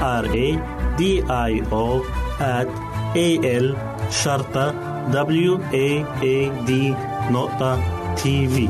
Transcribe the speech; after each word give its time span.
R 0.00 0.24
A 0.24 0.48
D 0.98 1.02
I 1.28 1.52
O 1.72 2.00
at 2.40 2.68
A 3.16 3.28
L 3.44 3.76
شرطة 4.10 4.72
W 5.12 5.58
A 5.72 6.04
A 6.22 6.66
D 6.68 6.70
نقطة 7.32 7.78
تي 8.14 8.48
في 8.48 8.68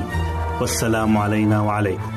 والسلام 0.60 1.16
علينا 1.16 1.60
وعليكم. 1.60 2.12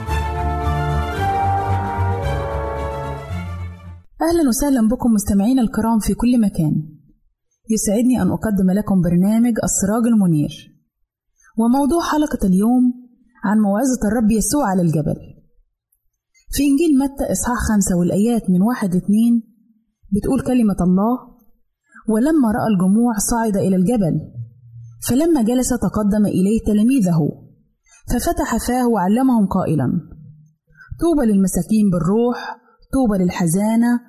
أهلا 4.22 4.50
وسهلا 4.50 4.88
بكم 4.88 5.12
مستمعينا 5.12 5.62
الكرام 5.62 6.00
في 6.00 6.14
كل 6.14 6.42
مكان. 6.42 6.84
يسعدني 7.70 8.22
أن 8.22 8.28
أقدم 8.32 8.72
لكم 8.72 9.02
برنامج 9.02 9.54
السراج 9.64 10.08
المنير. 10.08 10.54
وموضوع 11.58 12.04
حلقة 12.12 12.48
اليوم 12.48 12.94
عن 13.44 13.58
موعظة 13.58 14.08
الرب 14.08 14.32
يسوع 14.32 14.70
على 14.70 14.82
الجبل. 14.82 15.33
في 16.56 16.64
إنجيل 16.64 16.98
متى 16.98 17.32
إصحاح 17.32 17.58
خمسة 17.70 17.98
والآيات 17.98 18.50
من 18.50 18.62
واحد 18.62 18.96
اتنين 18.96 19.44
بتقول 20.14 20.40
كلمة 20.42 20.76
الله 20.82 21.16
ولما 22.10 22.48
رأى 22.58 22.68
الجموع 22.74 23.14
صعد 23.32 23.58
إلى 23.58 23.76
الجبل 23.76 24.16
فلما 25.08 25.42
جلس 25.44 25.70
تقدم 25.70 26.26
إليه 26.26 26.60
تلاميذه 26.68 27.20
ففتح 28.12 28.68
فاه 28.68 28.88
وعلمهم 28.88 29.48
قائلا 29.48 29.88
طوبى 31.02 31.26
للمساكين 31.32 31.90
بالروح 31.92 32.58
طوبى 32.94 33.24
للحزانة 33.24 34.00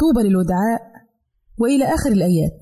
طوبى 0.00 0.28
للودعاء 0.28 0.80
وإلى 1.60 1.84
آخر 1.84 2.12
الآيات 2.12 2.60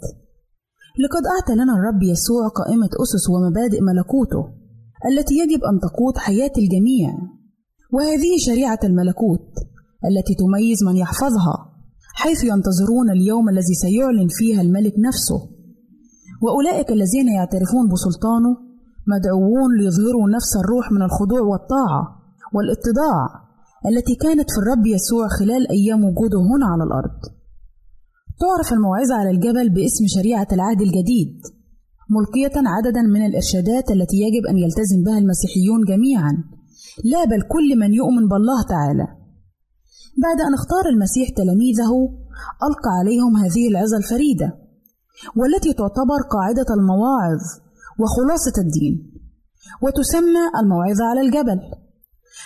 لقد 1.04 1.22
أعطى 1.26 1.52
لنا 1.54 1.72
الرب 1.74 2.02
يسوع 2.02 2.48
قائمة 2.48 2.88
أسس 3.02 3.24
ومبادئ 3.30 3.80
ملكوته 3.80 4.42
التي 5.10 5.34
يجب 5.34 5.64
أن 5.64 5.80
تقود 5.80 6.18
حياة 6.18 6.52
الجميع. 6.58 7.08
وهذه 7.92 8.32
شريعة 8.46 8.78
الملكوت 8.84 9.48
التي 10.08 10.34
تميز 10.34 10.84
من 10.88 10.96
يحفظها 10.96 11.56
حيث 12.14 12.44
ينتظرون 12.44 13.10
اليوم 13.10 13.48
الذي 13.48 13.74
سيعلن 13.84 14.28
فيها 14.38 14.60
الملك 14.62 14.94
نفسه 15.08 15.40
وأولئك 16.42 16.88
الذين 16.90 17.28
يعترفون 17.36 17.84
بسلطانه 17.92 18.52
مدعوون 19.12 19.70
ليظهروا 19.78 20.30
نفس 20.36 20.52
الروح 20.62 20.92
من 20.92 21.02
الخضوع 21.02 21.40
والطاعة 21.40 22.02
والاتضاع 22.54 23.26
التي 23.90 24.14
كانت 24.14 24.48
في 24.50 24.58
الرب 24.62 24.86
يسوع 24.86 25.28
خلال 25.38 25.62
أيام 25.70 26.04
وجوده 26.04 26.40
هنا 26.52 26.66
على 26.72 26.84
الأرض. 26.88 27.20
تعرف 28.42 28.72
الموعظة 28.72 29.14
على 29.20 29.30
الجبل 29.30 29.68
باسم 29.76 30.04
شريعة 30.16 30.48
العهد 30.52 30.80
الجديد، 30.80 31.34
ملقية 32.16 32.56
عددا 32.74 33.02
من 33.14 33.22
الإرشادات 33.26 33.86
التي 33.90 34.16
يجب 34.24 34.44
أن 34.50 34.56
يلتزم 34.58 35.00
بها 35.06 35.18
المسيحيون 35.18 35.80
جميعا، 35.88 36.32
لا 37.04 37.24
بل 37.24 37.42
كل 37.42 37.78
من 37.78 37.94
يؤمن 37.94 38.28
بالله 38.28 38.62
تعالى. 38.62 39.06
بعد 40.24 40.40
أن 40.46 40.54
اختار 40.54 40.84
المسيح 40.92 41.28
تلاميذه، 41.36 41.92
ألقى 42.68 42.92
عليهم 43.00 43.36
هذه 43.36 43.68
العظة 43.68 43.96
الفريدة، 43.96 44.48
والتي 45.36 45.72
تعتبر 45.72 46.20
قاعدة 46.34 46.68
المواعظ 46.78 47.42
وخلاصة 48.00 48.56
الدين، 48.64 49.12
وتسمى 49.82 50.44
الموعظة 50.60 51.04
على 51.04 51.20
الجبل. 51.20 51.60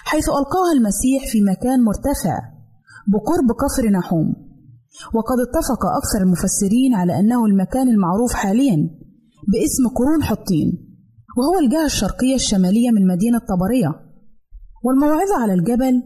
حيث 0.05 0.29
ألقاها 0.29 0.73
المسيح 0.77 1.33
في 1.33 1.41
مكان 1.43 1.85
مرتفع 1.85 2.37
بقرب 3.09 3.49
كفر 3.63 3.91
نحوم 3.91 4.35
وقد 5.15 5.39
اتفق 5.47 5.87
أكثر 6.01 6.21
المفسرين 6.23 6.95
على 6.95 7.21
أنه 7.21 7.47
المكان 7.47 7.89
المعروف 7.89 8.33
حاليا 8.33 8.77
باسم 9.49 9.89
قرون 9.97 10.23
حطين 10.23 10.99
وهو 11.39 11.59
الجهة 11.65 11.85
الشرقية 11.85 12.35
الشمالية 12.35 12.91
من 12.91 13.07
مدينة 13.07 13.39
طبرية 13.39 14.04
والموعظة 14.85 15.37
على 15.43 15.55
الجبل 15.55 16.03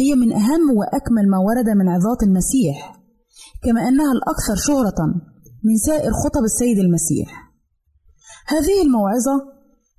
هي 0.00 0.14
من 0.14 0.32
أهم 0.32 0.64
وأكمل 0.78 1.28
ما 1.30 1.38
ورد 1.38 1.68
من 1.68 1.88
عظات 1.88 2.22
المسيح 2.22 2.76
كما 3.62 3.80
أنها 3.88 4.12
الأكثر 4.12 4.56
شهرة 4.68 5.00
من 5.64 5.76
سائر 5.86 6.10
خطب 6.12 6.44
السيد 6.44 6.78
المسيح. 6.78 7.28
هذه 8.46 8.82
الموعظة 8.82 9.36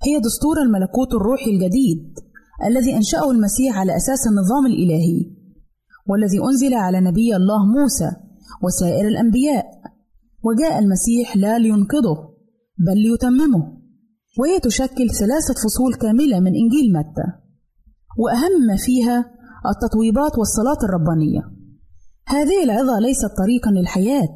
هي 0.06 0.20
دستور 0.20 0.56
الملكوت 0.62 1.14
الروحي 1.14 1.50
الجديد 1.50 2.18
الذي 2.64 2.96
أنشأه 2.96 3.30
المسيح 3.30 3.78
على 3.78 3.96
أساس 3.96 4.26
النظام 4.30 4.66
الإلهي 4.66 5.20
والذي 6.08 6.38
أنزل 6.50 6.74
على 6.74 7.00
نبي 7.00 7.36
الله 7.36 7.66
موسى 7.66 8.10
وسائر 8.62 9.08
الأنبياء. 9.08 9.64
وجاء 10.44 10.78
المسيح 10.78 11.36
لا 11.36 11.58
لينقضه 11.58 12.16
بل 12.78 12.96
ليتممه 12.96 13.78
وهي 14.38 14.60
تشكل 14.60 15.10
ثلاثة 15.10 15.54
فصول 15.64 15.94
كاملة 15.94 16.40
من 16.40 16.52
إنجيل 16.62 16.92
متى. 16.92 17.47
وأهم 18.18 18.54
ما 18.68 18.76
فيها 18.76 19.18
التطويبات 19.72 20.38
والصلاة 20.38 20.80
الربانية. 20.84 21.42
هذه 22.26 22.64
العظة 22.64 22.98
ليست 22.98 23.30
طريقا 23.42 23.70
للحياة 23.70 24.34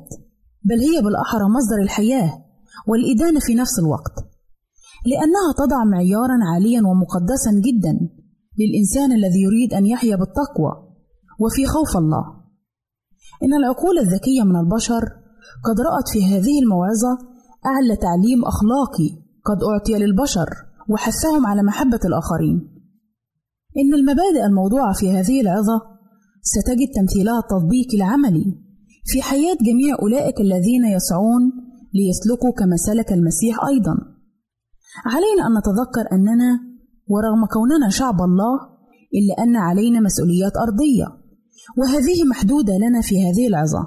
بل 0.64 0.78
هي 0.78 1.02
بالأحرى 1.02 1.44
مصدر 1.56 1.82
الحياة 1.82 2.44
والإدانة 2.88 3.40
في 3.40 3.54
نفس 3.54 3.78
الوقت 3.78 4.14
لأنها 5.06 5.50
تضع 5.58 5.84
معيارا 5.84 6.36
عاليا 6.52 6.80
ومقدسا 6.88 7.50
جدا 7.66 7.94
للإنسان 8.58 9.12
الذي 9.12 9.40
يريد 9.42 9.74
أن 9.74 9.86
يحيا 9.86 10.16
بالتقوى 10.16 10.72
وفي 11.40 11.66
خوف 11.66 11.96
الله. 11.96 12.24
إن 13.42 13.54
العقول 13.54 13.98
الذكية 13.98 14.42
من 14.42 14.56
البشر 14.56 15.02
قد 15.66 15.80
رأت 15.80 16.08
في 16.12 16.24
هذه 16.24 16.62
الموعظة 16.62 17.12
أعلى 17.66 17.96
تعليم 17.96 18.44
أخلاقي 18.44 19.10
قد 19.44 19.58
أعطي 19.62 20.04
للبشر 20.04 20.48
وحثهم 20.88 21.46
على 21.46 21.62
محبة 21.62 22.00
الآخرين. 22.04 22.71
إن 23.80 23.94
المبادئ 23.94 24.44
الموضوعة 24.46 24.92
في 24.92 25.10
هذه 25.10 25.40
العظة 25.40 25.78
ستجد 26.42 26.88
تمثيلها 26.94 27.38
التطبيقي 27.38 27.96
العملي 27.96 28.58
في 29.04 29.22
حياة 29.22 29.56
جميع 29.68 29.96
أولئك 30.02 30.40
الذين 30.40 30.84
يسعون 30.96 31.42
ليسلكوا 31.94 32.52
كما 32.58 32.76
سلك 32.76 33.12
المسيح 33.12 33.64
أيضاً. 33.64 33.94
علينا 35.06 35.42
أن 35.46 35.52
نتذكر 35.58 36.04
أننا 36.12 36.50
ورغم 37.12 37.46
كوننا 37.46 37.88
شعب 37.88 38.20
الله 38.20 38.54
إلا 39.18 39.44
أن 39.44 39.56
علينا 39.56 40.00
مسؤوليات 40.00 40.52
أرضية 40.56 41.06
وهذه 41.78 42.24
محدودة 42.30 42.74
لنا 42.84 43.00
في 43.00 43.14
هذه 43.26 43.46
العظة 43.48 43.82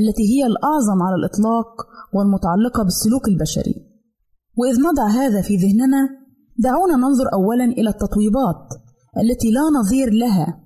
التي 0.00 0.24
هي 0.32 0.46
الأعظم 0.46 0.98
على 1.06 1.16
الإطلاق 1.20 1.70
والمتعلقة 2.14 2.82
بالسلوك 2.82 3.28
البشري. 3.28 3.74
وإذ 4.58 4.76
نضع 4.88 5.06
هذا 5.08 5.40
في 5.42 5.56
ذهننا 5.56 6.02
دعونا 6.58 6.96
ننظر 6.96 7.26
أولا 7.32 7.64
إلى 7.64 7.90
التطويبات 7.90 8.85
التي 9.22 9.50
لا 9.50 9.60
نظير 9.78 10.10
لها 10.12 10.60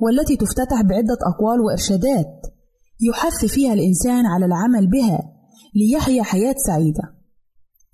والتي 0.00 0.36
تفتتح 0.36 0.82
بعدة 0.82 1.18
أقوال 1.34 1.60
وإرشادات 1.60 2.46
يحث 3.00 3.44
فيها 3.44 3.72
الإنسان 3.72 4.26
على 4.26 4.46
العمل 4.46 4.90
بها 4.90 5.18
ليحيا 5.74 6.22
حياة 6.22 6.54
سعيدة. 6.66 7.02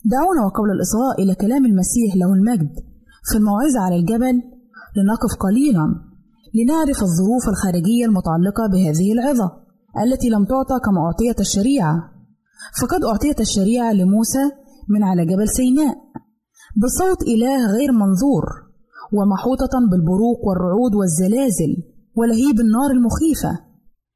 دعونا 0.04 0.46
وقبل 0.46 0.70
الإصغاء 0.76 1.22
إلى 1.22 1.34
كلام 1.34 1.66
المسيح 1.66 2.16
له 2.16 2.32
المجد 2.34 2.74
في 3.30 3.38
الموعظة 3.38 3.80
على 3.80 3.96
الجبل 3.96 4.42
لنقف 4.96 5.36
قليلا 5.40 5.86
لنعرف 6.54 6.98
الظروف 7.02 7.48
الخارجية 7.48 8.04
المتعلقة 8.04 8.66
بهذه 8.72 9.12
العظة 9.12 9.50
التي 10.04 10.28
لم 10.28 10.44
تعطى 10.44 10.80
كما 10.84 11.00
أعطيت 11.06 11.40
الشريعة. 11.40 12.12
فقد 12.80 13.04
أعطيت 13.04 13.40
الشريعة 13.40 13.92
لموسى 13.92 14.44
من 14.88 15.02
على 15.02 15.26
جبل 15.26 15.48
سيناء 15.48 15.94
بصوت 16.76 17.22
إله 17.22 17.66
غير 17.66 17.92
منظور. 17.92 18.61
ومحوطة 19.16 19.74
بالبروق 19.90 20.40
والرعود 20.46 20.94
والزلازل 20.94 21.72
ولهيب 22.16 22.60
النار 22.60 22.90
المخيفة. 22.96 23.52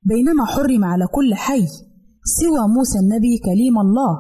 بينما 0.03 0.45
حرم 0.45 0.85
على 0.85 1.07
كل 1.07 1.35
حي 1.35 1.67
سوى 2.41 2.69
موسى 2.77 2.99
النبي 2.99 3.39
كليم 3.39 3.79
الله 3.79 4.13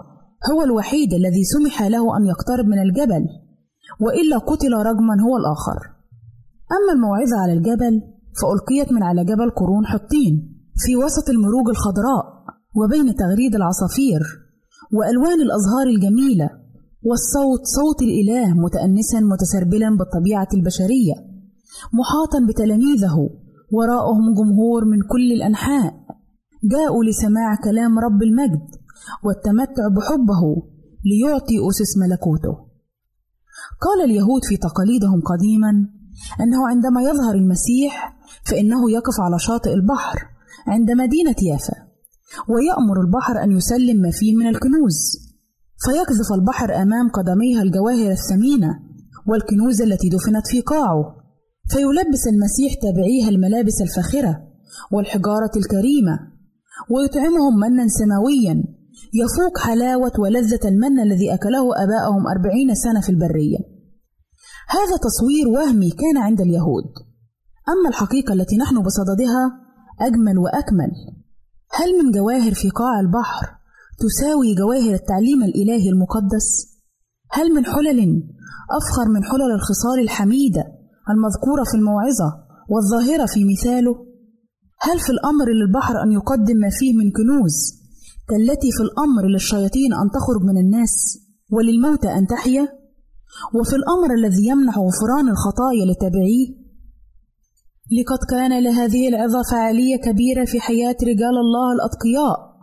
هو 0.53 0.63
الوحيد 0.63 1.13
الذي 1.13 1.45
سمح 1.45 1.83
له 1.83 2.17
أن 2.17 2.27
يقترب 2.27 2.67
من 2.67 2.79
الجبل 2.79 3.25
وإلا 4.01 4.39
قتل 4.39 4.73
رجما 4.73 5.15
هو 5.27 5.37
الآخر. 5.37 5.79
أما 6.77 6.93
الموعظة 6.97 7.37
على 7.43 7.53
الجبل 7.53 8.03
فألقيت 8.41 8.93
من 8.93 9.03
على 9.03 9.25
جبل 9.25 9.51
قرون 9.51 9.87
حطين 9.87 10.35
في 10.77 10.97
وسط 10.97 11.29
المروج 11.31 11.69
الخضراء 11.69 12.25
وبين 12.79 13.15
تغريد 13.15 13.55
العصافير 13.55 14.21
وألوان 14.93 15.39
الأزهار 15.47 15.87
الجميلة 15.95 16.51
والصوت 17.09 17.63
صوت 17.79 18.03
الإله 18.03 18.55
متأنسا 18.65 19.21
متسربلا 19.21 19.97
بالطبيعة 19.99 20.49
البشرية 20.55 21.15
محاطا 21.99 22.39
بتلاميذه 22.49 23.17
وراءهم 23.73 24.35
جمهور 24.35 24.85
من 24.85 25.01
كل 25.13 25.33
الأنحاء. 25.33 25.95
جاءوا 26.73 27.05
لسماع 27.05 27.57
كلام 27.65 27.99
رب 27.99 28.23
المجد 28.23 28.67
والتمتع 29.25 29.85
بحبه 29.97 30.43
ليعطي 31.09 31.57
أسس 31.69 31.91
ملكوته. 32.03 32.55
قال 33.85 33.99
اليهود 34.05 34.43
في 34.49 34.57
تقاليدهم 34.57 35.21
قديما 35.21 35.71
أنه 36.41 36.69
عندما 36.69 37.03
يظهر 37.03 37.35
المسيح 37.35 38.17
فإنه 38.45 38.91
يقف 38.91 39.21
على 39.21 39.39
شاطئ 39.39 39.73
البحر 39.75 40.19
عند 40.67 40.91
مدينة 40.91 41.37
يافا 41.43 41.77
ويأمر 42.51 43.01
البحر 43.01 43.45
أن 43.45 43.51
يسلم 43.53 43.97
ما 44.01 44.11
فيه 44.11 44.37
من 44.37 44.47
الكنوز. 44.47 45.26
فيقذف 45.85 46.33
البحر 46.39 46.83
أمام 46.83 47.09
قدميها 47.09 47.63
الجواهر 47.63 48.11
الثمينة 48.11 48.71
والكنوز 49.29 49.83
التي 49.83 50.09
دفنت 50.09 50.47
في 50.47 50.61
قاعه. 50.61 51.17
فيلبس 51.71 52.23
المسيح 52.33 52.75
تابعيها 52.83 53.29
الملابس 53.29 53.81
الفاخرة 53.83 54.43
والحجارة 54.93 55.51
الكريمة 55.57 56.19
ويطعمهم 56.91 57.55
منا 57.61 57.89
سماويا. 57.89 58.65
يفوق 59.15 59.59
حلاوة 59.59 60.13
ولذة 60.19 60.69
المن 60.69 61.01
الذي 61.01 61.35
أكله 61.35 61.65
أباءهم 61.85 62.27
أربعين 62.27 62.75
سنة 62.75 63.01
في 63.01 63.09
البرية. 63.09 63.59
هذا 64.69 64.97
تصوير 65.03 65.49
وهمي 65.49 65.91
كان 65.91 66.17
عند 66.17 66.41
اليهود. 66.41 66.85
أما 67.69 67.89
الحقيقة 67.89 68.33
التي 68.33 68.57
نحن 68.57 68.83
بصددها 68.83 69.45
أجمل 70.01 70.39
وأكمل. 70.39 70.91
هل 71.71 72.05
من 72.05 72.11
جواهر 72.13 72.55
في 72.55 72.71
قاع 72.71 73.01
البحر 73.01 73.57
تساوي 74.05 74.55
جواهر 74.55 74.95
التعليم 74.95 75.43
الإلهي 75.43 75.89
المقدس؟ 75.89 76.49
هل 77.31 77.47
من 77.55 77.65
حلل 77.65 78.01
أفخر 78.79 79.07
من 79.15 79.25
حلل 79.25 79.51
الخصال 79.55 80.01
الحميدة 80.01 80.65
المذكورة 81.11 81.65
في 81.71 81.77
الموعظة 81.77 82.31
والظاهرة 82.73 83.27
في 83.27 83.41
مثاله؟ 83.53 83.95
هل 84.81 84.99
في 85.01 85.11
الأمر 85.11 85.47
للبحر 85.59 85.95
أن 86.05 86.13
يقدم 86.13 86.57
ما 86.57 86.71
فيه 86.79 86.93
من 86.95 87.11
كنوز 87.17 87.57
كالتي 88.29 88.71
في 88.77 88.83
الأمر 88.83 89.27
للشياطين 89.33 89.93
أن 90.03 90.11
تخرج 90.17 90.43
من 90.43 90.59
الناس 90.59 91.19
وللموتى 91.53 92.09
أن 92.09 92.27
تحيا؟ 92.27 92.69
وفي 93.55 93.77
الأمر 93.77 94.15
الذي 94.19 94.47
يمنح 94.47 94.79
غفران 94.79 95.29
الخطايا 95.29 95.85
لتابعيه 95.91 96.67
لقد 97.99 98.19
كان 98.31 98.63
لهذه 98.63 99.09
العظة 99.09 99.43
فعالية 99.51 99.97
كبيرة 99.97 100.45
في 100.45 100.61
حياة 100.61 100.97
رجال 101.03 101.37
الله 101.45 101.73
الأتقياء 101.73 102.56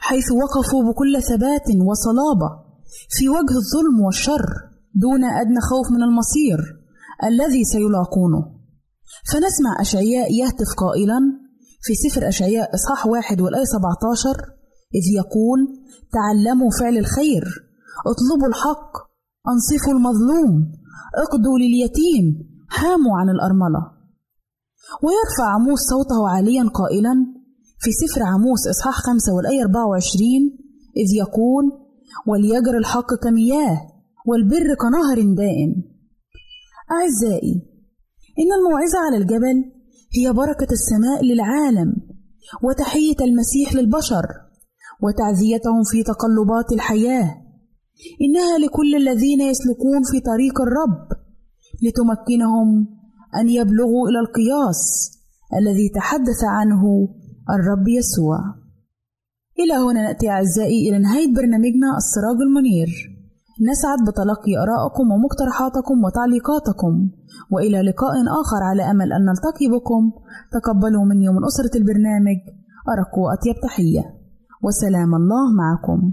حيث 0.00 0.32
وقفوا 0.32 0.82
بكل 0.92 1.22
ثبات 1.22 1.68
وصلابة 1.88 2.50
في 3.08 3.28
وجه 3.28 3.54
الظلم 3.62 4.00
والشر 4.04 4.46
دون 4.94 5.24
أدنى 5.24 5.60
خوف 5.70 5.86
من 5.90 6.02
المصير 6.02 6.58
الذي 7.24 7.64
سيلاقونه. 7.64 8.42
فنسمع 9.32 9.80
أشعياء 9.80 10.32
يهتف 10.32 10.70
قائلا 10.76 11.18
في 11.82 11.94
سفر 11.94 12.28
أشعياء 12.28 12.74
إصحاح 12.74 13.06
واحد 13.06 13.40
والآية 13.40 13.64
17 13.64 14.36
إذ 14.94 15.04
يقول 15.20 15.58
تعلموا 16.12 16.70
فعل 16.80 16.98
الخير 16.98 17.44
اطلبوا 18.06 18.48
الحق 18.48 18.92
أنصفوا 19.52 19.92
المظلوم 19.92 20.72
اقضوا 21.24 21.58
لليتيم 21.58 22.24
حاموا 22.68 23.18
عن 23.18 23.28
الأرملة. 23.30 23.82
ويرفع 25.02 25.54
عموس 25.54 25.80
صوته 25.80 26.28
عاليا 26.28 26.64
قائلا 26.68 27.35
في 27.78 27.92
سفر 27.92 28.22
عموس 28.22 28.66
إصحاح 28.68 28.94
خمسة 28.94 29.32
والآية 29.34 29.62
24 29.62 30.20
إذ 30.96 31.08
يقول 31.16 31.64
وليجر 32.26 32.78
الحق 32.78 33.14
كمياه 33.22 33.78
والبر 34.26 34.74
كنهر 34.74 35.34
دائم. 35.34 35.72
أعزائي 36.90 37.54
إن 38.40 38.50
الموعظة 38.58 38.98
على 39.06 39.16
الجبل 39.16 39.56
هي 40.16 40.32
بركة 40.32 40.72
السماء 40.72 41.24
للعالم 41.24 41.96
وتحية 42.62 43.16
المسيح 43.20 43.74
للبشر 43.74 44.26
وتعزيتهم 45.02 45.82
في 45.90 46.02
تقلبات 46.02 46.72
الحياة. 46.72 47.42
إنها 48.24 48.58
لكل 48.58 48.94
الذين 48.96 49.40
يسلكون 49.40 50.02
في 50.10 50.20
طريق 50.20 50.60
الرب 50.60 51.08
لتمكنهم 51.82 52.68
أن 53.40 53.48
يبلغوا 53.48 54.08
إلى 54.08 54.18
القياس 54.20 55.10
الذي 55.58 55.88
تحدث 55.94 56.44
عنه 56.44 56.82
الرب 57.50 57.88
يسوع. 57.88 58.38
إلى 59.58 59.74
هنا 59.84 60.02
نأتي 60.02 60.30
أعزائي 60.30 60.88
إلى 60.88 60.98
نهاية 60.98 61.34
برنامجنا 61.34 61.88
السراج 61.96 62.38
المنير. 62.46 62.90
نسعد 63.70 63.98
بتلقي 64.08 64.52
آرائكم 64.64 65.10
ومقترحاتكم 65.12 66.04
وتعليقاتكم 66.04 67.10
وإلى 67.52 67.82
لقاء 67.82 68.14
آخر 68.42 68.60
على 68.62 68.90
أمل 68.90 69.12
أن 69.12 69.24
نلتقي 69.24 69.66
بكم. 69.74 70.12
تقبلوا 70.52 71.04
مني 71.04 71.28
ومن 71.28 71.44
أسرة 71.44 71.78
البرنامج 71.78 72.38
أرق 72.92 73.18
وأطيب 73.18 73.54
تحية. 73.62 74.04
وسلام 74.62 75.14
الله 75.14 75.44
معكم. 75.62 76.12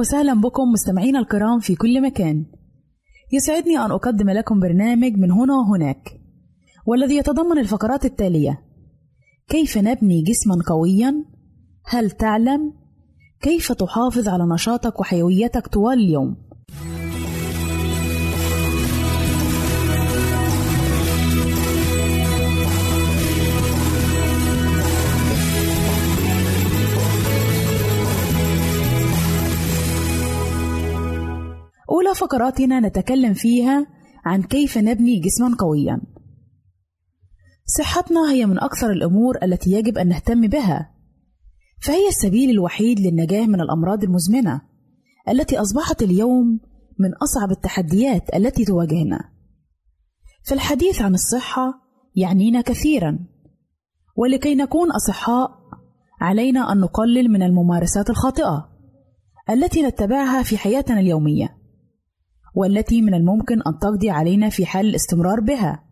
وسهلا 0.00 0.34
بكم 0.34 0.62
مستمعينا 0.72 1.18
الكرام 1.18 1.58
في 1.58 1.74
كل 1.74 2.02
مكان. 2.02 2.44
يسعدني 3.32 3.78
أن 3.78 3.90
أقدم 3.90 4.30
لكم 4.30 4.60
برنامج 4.60 5.12
من 5.12 5.30
هنا 5.30 5.54
وهناك 5.54 6.20
والذي 6.86 7.16
يتضمن 7.16 7.58
الفقرات 7.58 8.04
التالية 8.04 8.60
كيف 9.48 9.78
نبني 9.78 10.22
جسما 10.22 10.56
قويا؟ 10.66 11.24
هل 11.86 12.10
تعلم؟ 12.10 12.72
كيف 13.40 13.72
تحافظ 13.72 14.28
على 14.28 14.44
نشاطك 14.54 15.00
وحيويتك 15.00 15.66
طوال 15.66 15.98
اليوم؟ 15.98 16.36
فقراتنا 32.20 32.80
نتكلم 32.80 33.34
فيها 33.34 33.86
عن 34.24 34.42
كيف 34.42 34.78
نبني 34.78 35.20
جسما 35.20 35.56
قويا. 35.58 36.00
صحتنا 37.78 38.32
هي 38.32 38.46
من 38.46 38.58
أكثر 38.58 38.90
الأمور 38.90 39.38
التي 39.42 39.70
يجب 39.72 39.98
أن 39.98 40.08
نهتم 40.08 40.40
بها. 40.40 40.94
فهي 41.82 42.08
السبيل 42.08 42.50
الوحيد 42.50 43.00
للنجاة 43.00 43.46
من 43.46 43.60
الأمراض 43.60 44.04
المزمنة 44.04 44.60
التي 45.28 45.58
أصبحت 45.58 46.02
اليوم 46.02 46.60
من 46.98 47.14
أصعب 47.22 47.50
التحديات 47.50 48.34
التي 48.34 48.64
تواجهنا. 48.64 49.20
فالحديث 50.44 51.02
عن 51.02 51.14
الصحة 51.14 51.74
يعنينا 52.16 52.60
كثيرا 52.60 53.18
ولكي 54.16 54.54
نكون 54.54 54.90
أصحاء 54.90 55.50
علينا 56.20 56.72
أن 56.72 56.80
نقلل 56.80 57.28
من 57.28 57.42
الممارسات 57.42 58.10
الخاطئة 58.10 58.68
التي 59.50 59.82
نتبعها 59.82 60.42
في 60.42 60.56
حياتنا 60.58 61.00
اليومية. 61.00 61.59
والتي 62.54 63.02
من 63.02 63.14
الممكن 63.14 63.62
أن 63.66 63.78
تقضي 63.78 64.10
علينا 64.10 64.48
في 64.48 64.66
حال 64.66 64.86
الاستمرار 64.86 65.40
بها. 65.40 65.84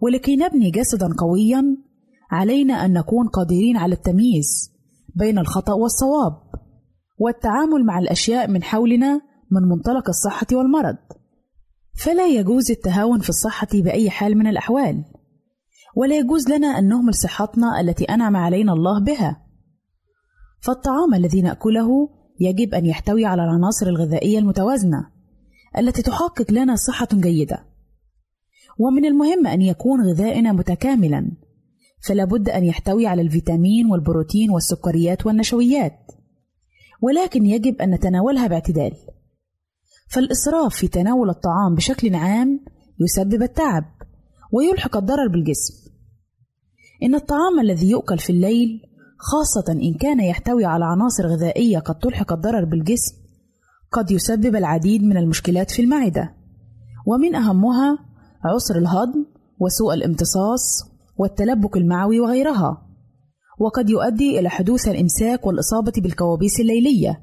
ولكي 0.00 0.36
نبني 0.36 0.70
جسدا 0.70 1.08
قويا 1.18 1.76
علينا 2.30 2.74
أن 2.74 2.92
نكون 2.92 3.28
قادرين 3.28 3.76
على 3.76 3.94
التمييز 3.94 4.72
بين 5.14 5.38
الخطأ 5.38 5.72
والصواب 5.72 6.32
والتعامل 7.18 7.84
مع 7.84 7.98
الأشياء 7.98 8.48
من 8.50 8.62
حولنا 8.62 9.20
من 9.50 9.62
منطلق 9.68 10.08
الصحة 10.08 10.46
والمرض. 10.52 10.96
فلا 11.94 12.28
يجوز 12.28 12.70
التهاون 12.70 13.20
في 13.20 13.28
الصحة 13.28 13.68
بأي 13.74 14.10
حال 14.10 14.38
من 14.38 14.46
الأحوال 14.46 15.04
ولا 15.96 16.18
يجوز 16.18 16.48
لنا 16.48 16.66
أن 16.66 16.88
نهمل 16.88 17.14
صحتنا 17.14 17.80
التي 17.80 18.04
أنعم 18.04 18.36
علينا 18.36 18.72
الله 18.72 19.00
بها. 19.00 19.42
فالطعام 20.60 21.14
الذي 21.14 21.42
نأكله 21.42 22.08
يجب 22.40 22.74
أن 22.74 22.86
يحتوي 22.86 23.24
على 23.24 23.44
العناصر 23.44 23.86
الغذائية 23.86 24.38
المتوازنة 24.38 25.11
التي 25.78 26.02
تحقق 26.02 26.52
لنا 26.52 26.76
صحة 26.76 27.08
جيدة. 27.12 27.64
ومن 28.78 29.04
المهم 29.04 29.46
أن 29.46 29.62
يكون 29.62 30.00
غذائنا 30.10 30.52
متكاملا 30.52 31.30
فلا 32.06 32.24
بد 32.24 32.48
أن 32.48 32.64
يحتوي 32.64 33.06
على 33.06 33.22
الفيتامين 33.22 33.86
والبروتين 33.86 34.50
والسكريات 34.50 35.26
والنشويات. 35.26 35.98
ولكن 37.02 37.46
يجب 37.46 37.82
أن 37.82 37.90
نتناولها 37.90 38.46
باعتدال. 38.46 38.92
فالإسراف 40.08 40.74
في 40.74 40.88
تناول 40.88 41.30
الطعام 41.30 41.74
بشكل 41.74 42.14
عام 42.14 42.64
يسبب 43.00 43.42
التعب 43.42 43.84
ويلحق 44.52 44.96
الضرر 44.96 45.28
بالجسم. 45.28 45.74
إن 47.02 47.14
الطعام 47.14 47.60
الذي 47.60 47.90
يؤكل 47.90 48.18
في 48.18 48.30
الليل 48.30 48.80
خاصة 49.18 49.72
إن 49.72 49.94
كان 49.94 50.20
يحتوي 50.20 50.64
على 50.64 50.84
عناصر 50.84 51.26
غذائية 51.26 51.78
قد 51.78 51.98
تلحق 51.98 52.32
الضرر 52.32 52.64
بالجسم 52.64 53.21
قد 53.92 54.10
يسبب 54.10 54.56
العديد 54.56 55.04
من 55.04 55.16
المشكلات 55.16 55.70
في 55.70 55.82
المعدة. 55.82 56.34
ومن 57.06 57.34
أهمها 57.34 57.98
عسر 58.44 58.78
الهضم 58.78 59.24
وسوء 59.60 59.94
الامتصاص 59.94 60.92
والتلبك 61.16 61.76
المعوي 61.76 62.20
وغيرها 62.20 62.88
وقد 63.58 63.90
يؤدي 63.90 64.38
إلى 64.38 64.48
حدوث 64.48 64.88
الإمساك 64.88 65.46
والإصابة 65.46 65.92
بالكوابيس 65.96 66.60
الليلية. 66.60 67.20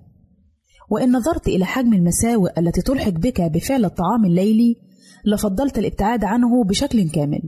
وإن 0.90 1.12
نظرت 1.12 1.48
إلى 1.48 1.66
حجم 1.66 1.94
المساوئ 1.94 2.60
التي 2.60 2.82
تلحق 2.82 3.10
بك 3.12 3.42
بفعل 3.42 3.86
الطعام 3.86 4.26
الليلي 4.26 4.76
لفضلت 5.26 5.78
الابتعاد 5.78 6.24
عنه 6.24 6.64
بشكل 6.64 7.10
كامل 7.10 7.42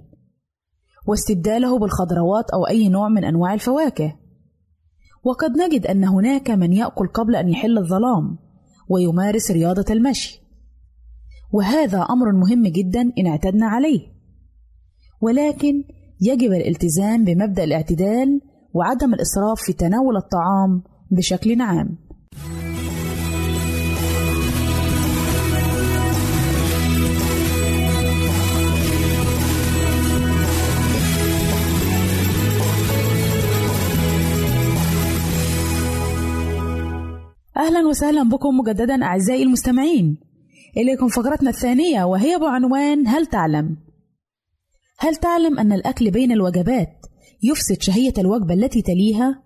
واستبداله 1.08 1.80
بالخضروات 1.80 2.50
أو 2.50 2.68
أي 2.68 2.90
نوع 2.90 3.10
من 3.10 3.24
أنواع 3.24 3.54
الفواكه. 3.54 4.16
وقد 5.24 5.52
نجد 5.58 5.88
أن 5.88 6.04
هناك 6.04 6.50
من 6.50 6.74
يأكل 6.74 7.08
قبل 7.08 7.36
أن 7.36 7.50
يحل 7.50 7.78
الظلام. 7.78 8.38
ويمارس 8.92 9.52
رياضة 9.52 9.94
المشي. 9.94 10.42
وهذا 11.52 11.98
أمر 11.98 12.32
مهم 12.32 12.68
جدا 12.68 13.02
إن 13.18 13.28
اعتدنا 13.28 13.66
عليه. 13.66 14.00
ولكن 15.22 15.84
يجب 16.22 16.52
الالتزام 16.52 17.24
بمبدأ 17.24 17.64
الاعتدال 17.64 18.42
وعدم 18.74 19.14
الإسراف 19.14 19.62
في 19.62 19.74
تناول 19.74 20.18
الطعام 20.18 20.84
بشكل 21.12 21.62
عام. 21.62 21.98
أهلا 37.58 37.88
وسهلا 37.88 38.24
بكم 38.24 38.58
مجددا 38.58 39.04
أعزائي 39.04 39.44
المستمعين 39.44 40.18
إليكم 40.78 41.08
فقرتنا 41.08 41.50
الثانية 41.50 42.04
وهي 42.04 42.40
بعنوان 42.40 43.08
هل 43.08 43.26
تعلم؟ 43.26 43.78
هل 45.00 45.16
تعلم 45.16 45.60
أن 45.60 45.72
الأكل 45.74 46.12
بين 46.12 46.32
الوجبات 46.32 47.06
يفسد 47.44 47.82
شهية 47.82 48.14
الوجبة 48.18 48.54
التي 48.54 48.82
تليها؟ 48.82 49.44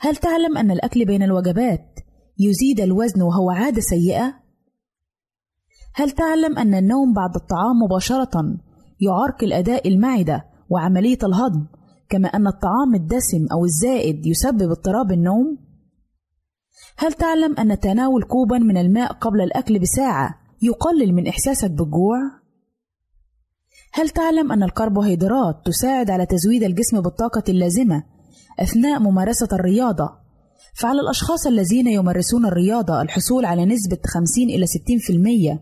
هل 0.00 0.16
تعلم 0.16 0.58
أن 0.58 0.70
الأكل 0.70 1.04
بين 1.04 1.22
الوجبات 1.22 1.98
يزيد 2.38 2.80
الوزن 2.80 3.22
وهو 3.22 3.50
عادة 3.50 3.80
سيئة؟ 3.80 4.34
هل 5.94 6.10
تعلم 6.10 6.58
أن 6.58 6.74
النوم 6.74 7.12
بعد 7.12 7.34
الطعام 7.34 7.76
مباشرة 7.84 8.58
يعرقل 9.00 9.52
أداء 9.52 9.88
المعدة 9.88 10.44
وعملية 10.70 11.18
الهضم 11.22 11.66
كما 12.08 12.28
أن 12.28 12.46
الطعام 12.46 12.94
الدسم 12.94 13.46
أو 13.52 13.64
الزائد 13.64 14.26
يسبب 14.26 14.70
اضطراب 14.70 15.12
النوم؟ 15.12 15.71
هل 16.96 17.12
تعلم 17.12 17.56
أن 17.58 17.80
تناول 17.80 18.22
كوبا 18.24 18.58
من 18.58 18.76
الماء 18.76 19.12
قبل 19.12 19.40
الأكل 19.40 19.78
بساعة 19.78 20.38
يقلل 20.62 21.14
من 21.14 21.26
إحساسك 21.26 21.70
بالجوع؟ 21.70 22.18
هل 23.92 24.08
تعلم 24.08 24.52
أن 24.52 24.62
الكربوهيدرات 24.62 25.56
تساعد 25.64 26.10
على 26.10 26.26
تزويد 26.26 26.62
الجسم 26.62 27.00
بالطاقة 27.00 27.42
اللازمة 27.48 28.02
أثناء 28.60 29.00
ممارسة 29.00 29.48
الرياضة؟ 29.52 30.22
فعلى 30.74 31.00
الأشخاص 31.00 31.46
الذين 31.46 31.86
يمارسون 31.86 32.46
الرياضة 32.46 33.02
الحصول 33.02 33.44
على 33.44 33.64
نسبة 33.64 33.98
50 34.06 34.44
إلى 34.44 34.66
60% 34.66 35.58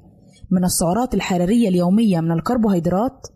من 0.50 0.64
السعرات 0.64 1.14
الحرارية 1.14 1.68
اليومية 1.68 2.20
من 2.20 2.32
الكربوهيدرات؟ 2.32 3.26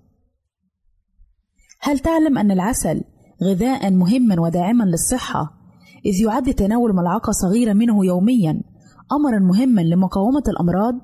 هل 1.80 1.98
تعلم 1.98 2.38
أن 2.38 2.50
العسل 2.50 3.04
غذاء 3.42 3.90
مهما 3.90 4.40
وداعما 4.40 4.84
للصحة 4.84 5.63
إذ 6.06 6.22
يعد 6.22 6.54
تناول 6.54 6.92
ملعقة 6.92 7.32
صغيرة 7.32 7.72
منه 7.72 8.06
يوميا 8.06 8.62
أمرا 9.12 9.38
مهما 9.38 9.80
لمقاومة 9.80 10.42
الأمراض؟ 10.48 11.00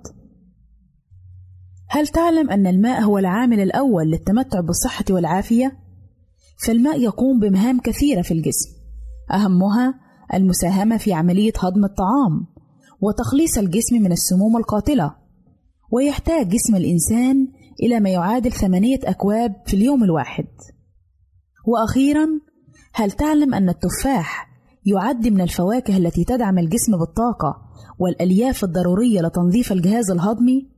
هل 1.89 2.09
تعلم 2.09 2.51
أن 2.51 2.67
الماء 2.67 3.03
هو 3.03 3.19
العامل 3.19 3.61
الأول 3.61 4.11
للتمتع 4.11 4.61
بالصحة 4.61 5.05
والعافية؟ 5.11 5.79
فالماء 6.67 7.01
يقوم 7.01 7.41
بمهام 7.41 7.81
كثيرة 7.81 8.23
في 8.23 8.35
الجسم 8.35 8.71
أهمها 9.33 9.95
المساهمة 10.35 10.97
في 10.97 11.13
عملية 11.13 11.53
هضم 11.59 11.85
الطعام 11.85 12.47
وتخليص 13.01 13.59
الجسم 13.59 13.97
من 14.03 14.13
السموم 14.13 14.57
القاتلة 14.57 15.15
ويحتاج 15.93 16.49
جسم 16.49 16.77
الإنسان 16.77 17.49
إلى 17.83 18.01
ما 18.01 18.11
يعادل 18.11 18.53
ثمانية 18.53 18.99
أكواب 19.05 19.55
في 19.67 19.75
اليوم 19.75 20.05
الواحد 20.05 20.47
وأخيرا 21.67 22.27
هل 22.95 23.11
تعلم 23.11 23.55
أن 23.55 23.69
التفاح 23.69 24.50
يعد 24.87 25.29
من 25.29 25.41
الفواكه 25.41 25.97
التي 25.97 26.25
تدعم 26.25 26.59
الجسم 26.59 26.99
بالطاقة 26.99 27.63
والألياف 27.99 28.65
الضرورية 28.65 29.21
لتنظيف 29.21 29.73
الجهاز 29.73 30.11
الهضمي 30.11 30.69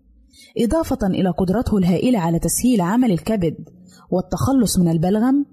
إضافة 0.59 1.07
إلى 1.07 1.31
قدرته 1.31 1.79
الهائلة 1.79 2.19
على 2.19 2.38
تسهيل 2.38 2.81
عمل 2.81 3.12
الكبد 3.12 3.55
والتخلص 4.11 4.79
من 4.79 4.88
البلغم. 4.88 5.47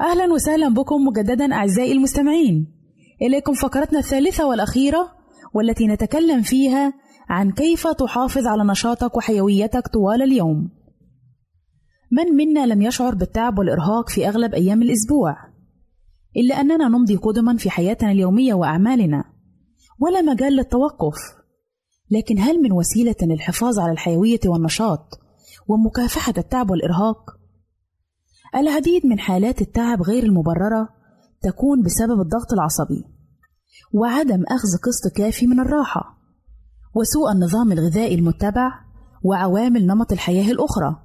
أهلا 0.00 0.32
وسهلا 0.32 0.68
بكم 0.68 1.04
مجددا 1.04 1.52
أعزائي 1.54 1.92
المستمعين. 1.92 2.77
إليكم 3.22 3.52
فقرتنا 3.52 3.98
الثالثة 3.98 4.46
والأخيرة 4.46 5.12
والتي 5.54 5.86
نتكلم 5.86 6.42
فيها 6.42 6.92
عن 7.28 7.50
كيف 7.50 7.86
تحافظ 7.86 8.46
على 8.46 8.64
نشاطك 8.64 9.16
وحيويتك 9.16 9.88
طوال 9.88 10.22
اليوم. 10.22 10.70
من 12.12 12.24
منا 12.36 12.66
لم 12.66 12.82
يشعر 12.82 13.14
بالتعب 13.14 13.58
والإرهاق 13.58 14.08
في 14.08 14.28
أغلب 14.28 14.54
أيام 14.54 14.82
الأسبوع؟ 14.82 15.36
إلا 16.36 16.60
أننا 16.60 16.88
نمضي 16.88 17.16
قدما 17.16 17.56
في 17.56 17.70
حياتنا 17.70 18.12
اليومية 18.12 18.54
وأعمالنا 18.54 19.24
ولا 20.00 20.22
مجال 20.22 20.52
للتوقف. 20.52 21.16
لكن 22.10 22.38
هل 22.38 22.62
من 22.62 22.72
وسيلة 22.72 23.16
للحفاظ 23.22 23.78
على 23.78 23.92
الحيوية 23.92 24.40
والنشاط 24.46 25.20
ومكافحة 25.68 26.34
التعب 26.38 26.70
والإرهاق؟ 26.70 27.30
العديد 28.56 29.06
من 29.06 29.18
حالات 29.18 29.60
التعب 29.60 30.02
غير 30.02 30.22
المبررة 30.22 30.97
تكون 31.42 31.82
بسبب 31.82 32.20
الضغط 32.20 32.52
العصبي 32.52 33.04
وعدم 33.92 34.44
أخذ 34.48 34.68
قسط 34.82 35.16
كافي 35.16 35.46
من 35.46 35.60
الراحة 35.60 36.18
وسوء 36.94 37.32
النظام 37.32 37.72
الغذائي 37.72 38.14
المتبع 38.14 38.70
وعوامل 39.24 39.86
نمط 39.86 40.12
الحياة 40.12 40.50
الأخرى. 40.50 40.96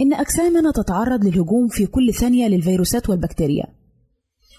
إن 0.00 0.14
أجسامنا 0.14 0.70
تتعرض 0.70 1.24
للهجوم 1.24 1.68
في 1.68 1.86
كل 1.86 2.14
ثانية 2.14 2.48
للفيروسات 2.48 3.10
والبكتيريا. 3.10 3.64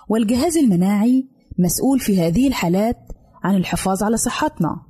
والجهاز 0.09 0.57
المناعي 0.57 1.29
مسؤول 1.59 1.99
في 1.99 2.21
هذه 2.21 2.47
الحالات 2.47 2.97
عن 3.43 3.55
الحفاظ 3.55 4.03
على 4.03 4.17
صحتنا. 4.17 4.81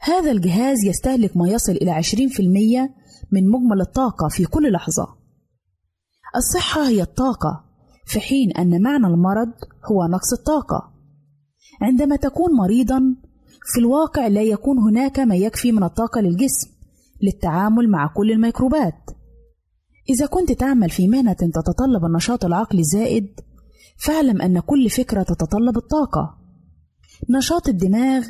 هذا 0.00 0.30
الجهاز 0.30 0.84
يستهلك 0.84 1.36
ما 1.36 1.48
يصل 1.48 1.72
إلى 1.72 1.90
20% 1.90 2.94
من 3.32 3.50
مجمل 3.50 3.80
الطاقة 3.80 4.28
في 4.28 4.44
كل 4.44 4.72
لحظة. 4.72 5.06
الصحة 6.36 6.88
هي 6.88 7.02
الطاقة 7.02 7.63
في 8.06 8.20
حين 8.20 8.52
أن 8.52 8.82
معنى 8.82 9.06
المرض 9.06 9.52
هو 9.92 10.06
نقص 10.06 10.32
الطاقة. 10.38 10.92
عندما 11.82 12.16
تكون 12.16 12.52
مريضا 12.52 13.00
في 13.72 13.80
الواقع 13.80 14.26
لا 14.26 14.42
يكون 14.42 14.78
هناك 14.78 15.18
ما 15.18 15.36
يكفي 15.36 15.72
من 15.72 15.82
الطاقة 15.82 16.20
للجسم 16.20 16.70
للتعامل 17.22 17.90
مع 17.90 18.06
كل 18.16 18.32
الميكروبات. 18.32 19.10
إذا 20.10 20.26
كنت 20.26 20.52
تعمل 20.52 20.90
في 20.90 21.08
مهنة 21.08 21.32
تتطلب 21.32 22.04
النشاط 22.04 22.44
العقلي 22.44 22.80
الزائد 22.80 23.40
فاعلم 23.96 24.42
أن 24.42 24.60
كل 24.60 24.90
فكرة 24.90 25.22
تتطلب 25.22 25.76
الطاقة. 25.76 26.38
نشاط 27.30 27.68
الدماغ 27.68 28.24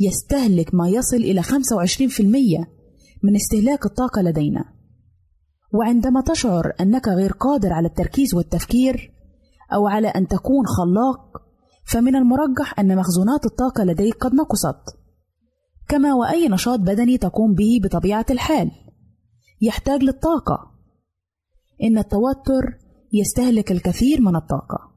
يستهلك 0.00 0.74
ما 0.74 0.88
يصل 0.88 1.16
إلى 1.16 1.42
25% 1.42 2.66
من 3.22 3.36
استهلاك 3.36 3.86
الطاقة 3.86 4.22
لدينا. 4.22 4.64
وعندما 5.74 6.20
تشعر 6.20 6.72
أنك 6.80 7.08
غير 7.08 7.32
قادر 7.32 7.72
على 7.72 7.88
التركيز 7.88 8.34
والتفكير 8.34 9.17
أو 9.74 9.86
على 9.86 10.08
أن 10.08 10.26
تكون 10.26 10.66
خلاق 10.66 11.42
فمن 11.84 12.16
المرجح 12.16 12.78
أن 12.78 12.96
مخزونات 12.96 13.46
الطاقة 13.46 13.84
لديك 13.84 14.14
قد 14.14 14.34
نقصت. 14.34 14.98
كما 15.88 16.14
وأي 16.14 16.48
نشاط 16.48 16.78
بدني 16.78 17.18
تقوم 17.18 17.54
به 17.54 17.80
بطبيعة 17.84 18.26
الحال. 18.30 18.70
يحتاج 19.60 20.02
للطاقة. 20.02 20.70
إن 21.82 21.98
التوتر 21.98 22.78
يستهلك 23.12 23.72
الكثير 23.72 24.20
من 24.20 24.36
الطاقة. 24.36 24.92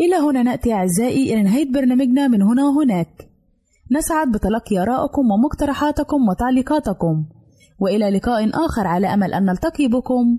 إلى 0.00 0.16
هنا 0.16 0.42
نأتي 0.42 0.72
أعزائي 0.72 1.32
إلى 1.32 1.42
نهاية 1.42 1.72
برنامجنا 1.72 2.28
من 2.28 2.42
هنا 2.42 2.68
وهناك. 2.68 3.30
نسعد 3.92 4.32
بتلقي 4.32 4.78
آرائكم 4.78 5.22
ومقترحاتكم 5.30 6.28
وتعليقاتكم. 6.28 7.24
وإلى 7.80 8.10
لقاء 8.10 8.50
آخر 8.66 8.86
على 8.86 9.14
أمل 9.14 9.34
أن 9.34 9.44
نلتقي 9.44 9.88
بكم. 9.88 10.38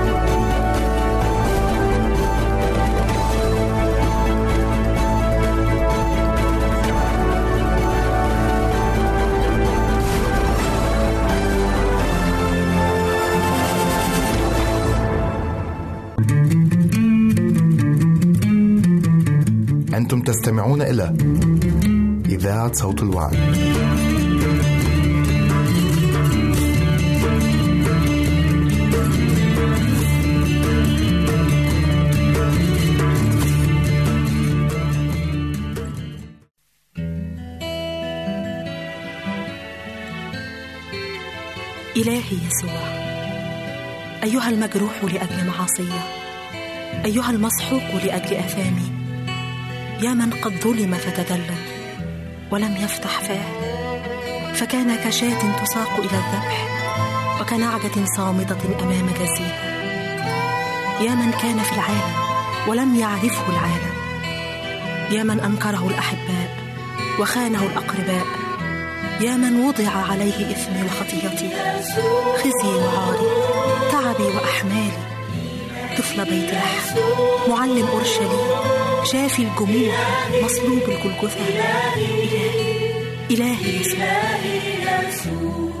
أنتم 20.13 20.33
تستمعون 20.33 20.81
إلى 20.81 21.15
إذاعة 22.25 22.73
صوت 22.73 23.03
الوعي. 23.03 23.37
إلهي 41.97 42.37
يسوع 42.47 42.71
أيها 44.23 44.49
المجروح 44.49 45.03
لأجل 45.03 45.47
معاصية 45.47 46.01
أيها 47.05 47.31
المسحوق 47.31 48.05
لأجل 48.05 48.35
آثامي 48.35 49.00
يا 50.01 50.13
من 50.13 50.33
قد 50.33 50.51
ظلم 50.63 50.95
فتدلل 50.95 51.55
ولم 52.51 52.77
يفتح 52.77 53.19
فاه. 53.21 53.71
فكان 54.53 54.95
كشاة 54.95 55.63
تساق 55.63 55.93
إلى 55.99 56.17
الذبح 56.17 56.67
وكنعجة 57.41 58.05
صامدة 58.17 58.57
أمام 58.81 59.09
جزيها 59.09 59.71
يا 61.01 61.15
من 61.15 61.31
كان 61.31 61.59
في 61.59 61.73
العالم 61.73 62.13
ولم 62.67 62.95
يعرفه 62.95 63.49
العالم. 63.49 63.93
يا 65.11 65.23
من 65.23 65.39
أنكره 65.39 65.87
الأحباء 65.87 66.57
وخانه 67.19 67.63
الأقرباء. 67.63 68.25
يا 69.21 69.35
من 69.35 69.65
وضع 69.65 69.89
عليه 70.11 70.51
إثمي 70.51 70.83
وخطيتي 70.85 71.49
خزي 72.37 72.69
وعاري 72.69 73.27
تعبي 73.91 74.23
وأحمالي. 74.23 75.20
طفل 75.97 76.25
بيت 76.25 76.53
لحم 76.53 76.99
معلم 77.49 77.87
أورشليم 77.87 78.29
شافي 79.11 79.41
الجموع 79.41 79.93
مصلوب 80.43 80.81
الجلجثة. 80.87 81.45
إلهي. 83.31 83.31
إلهي 83.31 83.81
يسوع. 85.09 85.80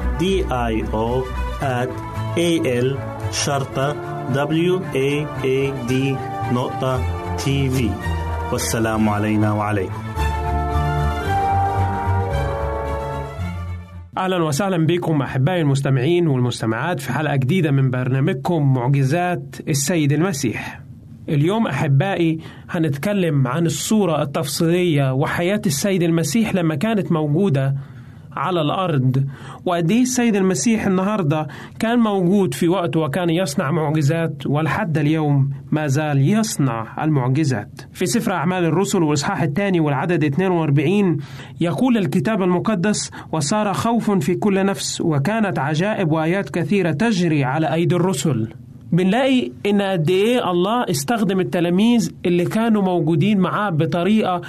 D 0.21 0.43
I 0.51 0.73
O 0.93 1.23
at 1.61 1.89
A 2.37 2.49
L 2.83 2.97
شرطة 3.31 3.95
W 4.33 4.79
A 4.93 5.25
A 5.43 5.89
D 5.89 5.93
نقطة 6.53 7.01
تي 7.37 7.69
في 7.69 7.89
والسلام 8.51 9.09
علينا 9.09 9.51
وعليكم 9.53 10.03
أهلا 14.17 14.43
وسهلا 14.43 14.85
بكم 14.85 15.21
أحبائي 15.21 15.61
المستمعين 15.61 16.27
والمستمعات 16.27 16.99
في 16.99 17.13
حلقة 17.13 17.35
جديدة 17.35 17.71
من 17.71 17.91
برنامجكم 17.91 18.73
معجزات 18.73 19.55
السيد 19.67 20.11
المسيح. 20.11 20.81
اليوم 21.29 21.67
أحبائي 21.67 22.39
هنتكلم 22.69 23.47
عن 23.47 23.65
الصورة 23.65 24.21
التفصيلية 24.21 25.13
وحياة 25.13 25.61
السيد 25.65 26.03
المسيح 26.03 26.55
لما 26.55 26.75
كانت 26.75 27.11
موجودة 27.11 27.75
على 28.35 28.61
الأرض 28.61 29.25
وقد 29.65 29.91
إيه 29.91 30.01
السيد 30.01 30.35
المسيح 30.35 30.85
النهارده 30.87 31.47
كان 31.79 31.99
موجود 31.99 32.53
في 32.53 32.67
وقت 32.67 32.97
وكان 32.97 33.29
يصنع 33.29 33.71
معجزات 33.71 34.47
ولحد 34.47 34.97
اليوم 34.97 35.49
ما 35.71 35.87
زال 35.87 36.29
يصنع 36.29 37.03
المعجزات. 37.03 37.81
في 37.93 38.05
سفر 38.05 38.31
أعمال 38.31 38.65
الرسل 38.65 39.03
والإصحاح 39.03 39.41
الثاني 39.41 39.79
والعدد 39.79 40.23
42 40.23 41.17
يقول 41.61 41.97
الكتاب 41.97 42.41
المقدس 42.41 43.11
وصار 43.31 43.73
خوف 43.73 44.11
في 44.11 44.35
كل 44.35 44.65
نفس 44.65 45.01
وكانت 45.01 45.59
عجائب 45.59 46.11
وآيات 46.11 46.49
كثيرة 46.49 46.91
تجري 46.91 47.43
على 47.43 47.73
أيدي 47.73 47.95
الرسل. 47.95 48.53
بنلاقي 48.91 49.51
إن 49.65 49.81
قد 49.81 50.09
إيه 50.09 50.51
الله 50.51 50.85
استخدم 50.89 51.39
التلاميذ 51.39 52.11
اللي 52.25 52.45
كانوا 52.45 52.81
موجودين 52.81 53.39
معاه 53.39 53.69
بطريقة 53.69 54.41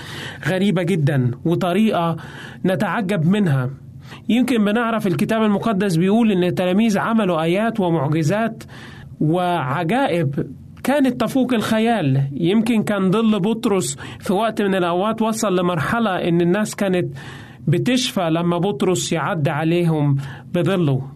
غريبة 0.49 0.83
جدا 0.83 1.31
وطريقة 1.45 2.17
نتعجب 2.67 3.27
منها. 3.27 3.71
يمكن 4.29 4.65
بنعرف 4.65 5.07
الكتاب 5.07 5.43
المقدس 5.43 5.97
بيقول 5.97 6.33
إن 6.33 6.45
التلاميذ 6.45 6.99
عملوا 6.99 7.43
آيات 7.43 7.81
ومعجزات 7.81 8.65
وعجائب 9.21 10.47
كانت 10.85 11.21
تفوق 11.21 11.55
الخيال. 11.55 12.23
يمكن 12.33 12.83
كان 12.83 13.11
ظل 13.11 13.41
بطرس 13.41 13.97
في 14.21 14.33
وقت 14.33 14.63
من 14.63 14.75
الأوقات 14.75 15.23
وصل 15.23 15.57
لمرحلة 15.59 16.11
إن 16.11 16.41
الناس 16.41 16.75
كانت 16.77 17.17
بتشفى 17.69 18.31
لما 18.31 18.59
بطرس 18.59 19.13
يعدي 19.13 19.51
عليهم 19.51 20.17
بظله. 20.55 21.12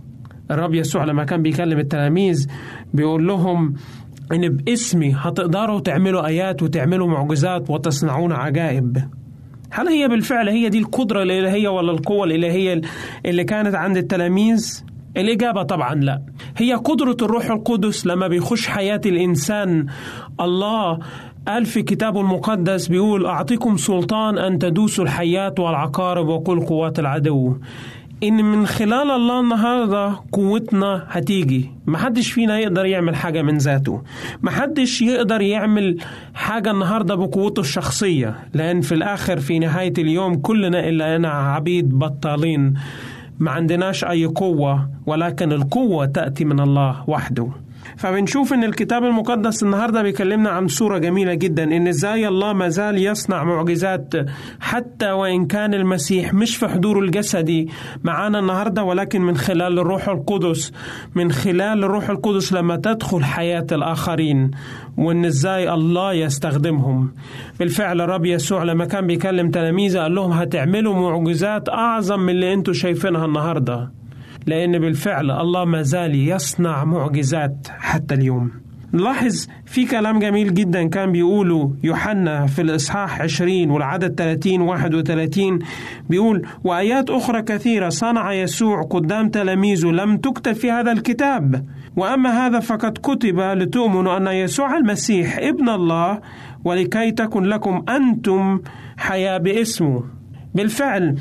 الرب 0.51 0.75
يسوع 0.75 1.05
لما 1.05 1.25
كان 1.25 1.43
بيكلم 1.43 1.79
التلاميذ 1.79 2.47
بيقول 2.95 3.27
لهم 3.27 3.75
إن 4.33 4.49
باسمي 4.49 5.15
هتقدروا 5.19 5.81
تعملوا 5.81 6.27
آيات 6.27 6.63
وتعملوا 6.63 7.07
معجزات 7.09 7.71
وتصنعون 7.71 8.33
عجائب. 8.33 8.97
هل 9.71 9.89
هي 9.89 10.09
بالفعل 10.09 10.49
هي 10.49 10.69
دي 10.69 10.79
القدرة 10.79 11.23
الإلهية 11.23 11.69
ولا 11.69 11.93
القوة 11.93 12.25
الإلهية 12.25 12.81
اللي 13.27 13.45
كانت 13.45 13.75
عند 13.75 13.97
التلاميذ؟ 13.97 14.85
الإجابة 15.17 15.63
طبعا 15.63 15.95
لا. 15.95 16.23
هي 16.57 16.75
قدرة 16.75 17.17
الروح 17.23 17.51
القدس 17.51 18.07
لما 18.07 18.29
بيخش 18.29 18.69
حياة 18.69 19.01
الإنسان. 19.07 19.87
الله 20.41 20.99
قال 21.49 21.67
في 21.67 21.83
كتابه 21.83 22.21
المقدس 22.21 22.89
بيقول 22.89 23.27
أعطيكم 23.27 23.77
سلطان 23.77 24.39
أن 24.39 24.59
تدوسوا 24.59 25.05
الحياة 25.05 25.55
والعقارب 25.59 26.29
وكل 26.29 26.61
قوات 26.61 26.99
العدو. 26.99 27.57
إن 28.23 28.45
من 28.45 28.67
خلال 28.67 29.11
الله 29.11 29.41
النهارده 29.41 30.21
قوتنا 30.33 31.07
هتيجي. 31.09 31.71
محدش 31.87 32.33
فينا 32.33 32.59
يقدر 32.59 32.87
يعمل 32.87 33.17
حاجة 33.17 33.43
من 33.43 33.59
ذاته. 33.59 34.03
محدش 34.43 35.03
يقدر 35.03 35.41
يعمل 35.41 35.99
حاجة 36.35 36.71
النهارده 36.71 37.15
بقوته 37.15 37.61
الشخصية. 37.61 38.35
لأن 38.55 38.81
في 38.81 38.95
الآخر 38.95 39.41
في 39.41 39.59
نهاية 39.59 39.93
اليوم 39.99 40.35
كلنا 40.35 40.89
إلا 40.89 41.17
أنا 41.17 41.29
عبيد 41.29 41.99
بطالين. 41.99 42.75
ما 43.39 43.51
عندناش 43.51 44.05
أي 44.05 44.25
قوة 44.27 44.89
ولكن 45.07 45.53
القوة 45.53 46.07
تأتي 46.07 46.45
من 46.45 46.61
الله 46.61 47.05
وحده. 47.07 47.49
فبنشوف 47.97 48.53
إن 48.53 48.65
الكتاب 48.65 49.05
المقدس 49.05 49.63
النهارده 49.63 50.03
بيكلمنا 50.03 50.51
عن 50.51 50.69
صورة 50.69 50.99
جميلة 50.99 51.35
جدا 51.35 51.65
إن 51.65 51.89
إزاي 51.89 52.29
الله 52.29 52.53
ما 52.53 52.69
زال 52.69 52.99
يصنع 52.99 53.45
معجزات 53.45 54.15
حتى 54.61 55.11
وإن 55.11 55.47
كان 55.47 55.75
المسيح 55.75 56.35
مش 56.35 56.57
في 56.57 56.69
حضوره 56.69 57.01
الجسدي 57.01 57.69
معانا 58.05 58.39
النهارده 58.39 58.83
ولكن 58.85 59.23
من 59.23 59.37
خلال 59.37 59.79
الروح 59.79 60.09
القدس 60.09 60.73
من 61.15 61.33
خلال 61.33 61.85
الروح 61.85 62.11
القدس 62.11 62.53
لما 62.53 62.77
تدخل 62.77 63.25
حياة 63.25 63.67
الآخرين 63.73 64.51
وإن 64.97 65.25
إزاي 65.25 65.75
الله 65.75 66.13
يستخدمهم. 66.13 67.13
بالفعل 67.59 68.01
الرب 68.01 68.25
يسوع 68.27 68.63
لما 68.63 68.85
كان 68.85 69.07
بيكلم 69.07 69.51
تلاميذه 69.51 69.99
قال 69.99 70.15
لهم 70.15 70.33
هتعملوا 70.33 70.95
معجزات 70.95 71.69
أعظم 71.69 72.21
من 72.21 72.31
اللي 72.31 72.55
أنتم 72.55 72.73
شايفينها 72.73 73.25
النهارده. 73.25 73.91
لأن 74.47 74.79
بالفعل 74.79 75.31
الله 75.31 75.65
ما 75.65 75.83
زال 75.83 76.15
يصنع 76.29 76.85
معجزات 76.85 77.69
حتى 77.79 78.15
اليوم. 78.15 78.51
نلاحظ 78.95 79.47
في 79.67 79.87
كلام 79.87 80.19
جميل 80.19 80.55
جدا 80.55 80.89
كان 80.89 81.13
بيقوله 81.13 81.77
يوحنا 81.85 82.47
في 82.47 82.63
الإصحاح 82.63 83.21
20 83.23 83.71
والعدد 83.71 84.15
30 84.15 84.61
31 84.61 85.59
بيقول 86.11 86.47
وآيات 86.65 87.11
أخرى 87.11 87.43
كثيرة 87.43 87.89
صنع 87.89 88.33
يسوع 88.33 88.83
قدام 88.83 89.29
تلاميذه 89.29 89.87
لم 89.87 90.17
تكتب 90.17 90.53
في 90.53 90.71
هذا 90.71 90.93
الكتاب. 90.93 91.67
وأما 91.97 92.47
هذا 92.47 92.61
فقد 92.61 92.99
كتب 92.99 93.41
لتؤمنوا 93.41 94.17
أن 94.17 94.27
يسوع 94.27 94.77
المسيح 94.77 95.39
ابن 95.39 95.69
الله 95.69 96.21
ولكي 96.65 97.11
تكن 97.11 97.43
لكم 97.43 97.85
أنتم 97.89 98.61
حياة 98.97 99.39
باسمه. 99.39 100.05
بالفعل 100.55 101.17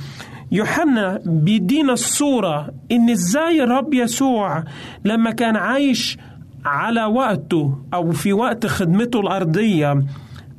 يوحنا 0.51 1.21
بيدينا 1.25 1.93
الصورة 1.93 2.69
إن 2.91 3.09
إزاي 3.09 3.63
الرب 3.63 3.93
يسوع 3.93 4.63
لما 5.05 5.31
كان 5.31 5.55
عايش 5.55 6.17
على 6.65 7.05
وقته 7.05 7.77
أو 7.93 8.11
في 8.11 8.33
وقت 8.33 8.65
خدمته 8.67 9.19
الأرضية 9.19 10.03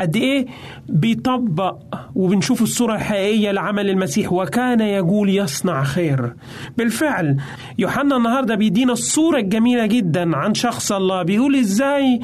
قد 0.01 0.16
إيه 0.16 0.47
بيطبق 0.89 1.76
وبنشوف 2.14 2.62
الصورة 2.62 2.95
الحقيقية 2.95 3.51
لعمل 3.51 3.91
المسيح 3.91 4.32
وكان 4.32 4.80
يقول 4.80 5.28
يصنع 5.30 5.82
خير. 5.82 6.34
بالفعل 6.78 7.37
يوحنا 7.78 8.16
النهاردة 8.16 8.55
بيدينا 8.55 8.93
الصورة 8.93 9.39
الجميلة 9.39 9.87
جدا 9.87 10.37
عن 10.37 10.55
شخص 10.55 10.93
الله. 10.93 11.22
بيقول 11.22 11.57
إزاي 11.57 12.20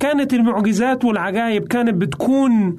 كانت 0.00 0.34
المعجزات 0.34 1.04
والعجائب 1.04 1.68
كانت 1.68 1.94
بتكون 1.94 2.76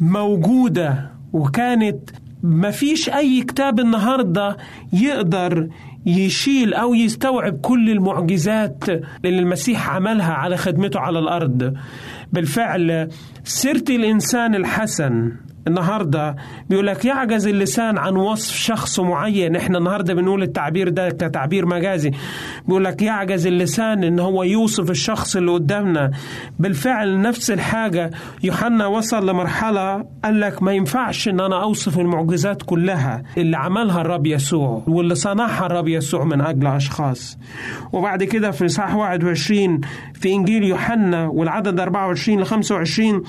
موجودة 0.00 1.10
وكانت 1.32 2.10
ما 2.46 2.70
فيش 2.70 3.08
أي 3.08 3.42
كتاب 3.42 3.80
النهاردة 3.80 4.56
يقدر 4.92 5.68
يشيل 6.06 6.74
أو 6.74 6.94
يستوعب 6.94 7.60
كل 7.60 7.90
المعجزات 7.90 8.84
اللي 9.24 9.38
المسيح 9.38 9.90
عملها 9.90 10.32
على 10.32 10.56
خدمته 10.56 11.00
على 11.00 11.18
الأرض. 11.18 11.74
بالفعل 12.32 13.08
سيرة 13.44 13.84
الإنسان 13.90 14.54
الحسن 14.54 15.32
النهارده 15.68 16.36
بيقول 16.70 16.86
لك 16.86 17.04
يعجز 17.04 17.46
اللسان 17.46 17.98
عن 17.98 18.16
وصف 18.16 18.54
شخص 18.56 19.00
معين. 19.00 19.56
إحنا 19.56 19.78
النهارده 19.78 20.14
بنقول 20.14 20.42
التعبير 20.42 20.88
ده 20.88 21.10
كتعبير 21.10 21.66
مجازي. 21.66 22.10
بيقول 22.66 22.84
لك 22.84 23.02
يعجز 23.02 23.46
اللسان 23.46 24.04
إن 24.04 24.18
هو 24.20 24.42
يوصف 24.42 24.90
الشخص 24.90 25.36
اللي 25.36 25.50
قدامنا. 25.50 26.10
بالفعل 26.58 27.20
نفس 27.20 27.50
الحاجة. 27.50 28.10
يوحنا 28.42 28.86
وصل 28.86 29.28
لمرحلة 29.30 30.04
قال 30.24 30.40
لك 30.40 30.62
ما 30.62 30.72
ينفعش 30.72 31.28
إن 31.28 31.40
أنا 31.40 31.62
أوصف 31.62 31.98
المعجزات 31.98 32.62
كلها. 32.62 33.22
اللي 33.38 33.56
عملها 33.56 34.00
الرب 34.00 34.26
يسوع 34.26 34.82
واللي 34.86 35.14
صنعها 35.14 35.66
الرب 35.66 35.88
يسوع 35.88 36.24
من 36.24 36.40
أجل 36.40 36.66
أشخاص. 36.66 37.38
وبعد 37.92 38.24
كده 38.24 38.50
في 38.50 38.66
إصحاح 38.66 38.94
21 38.94 39.80
في 40.14 40.32
إنجيل 40.32 40.64
يوحنا 40.64 41.26
والعدد 41.26 41.80
24 41.80 42.40
ل 42.40 42.44
25 42.44 43.22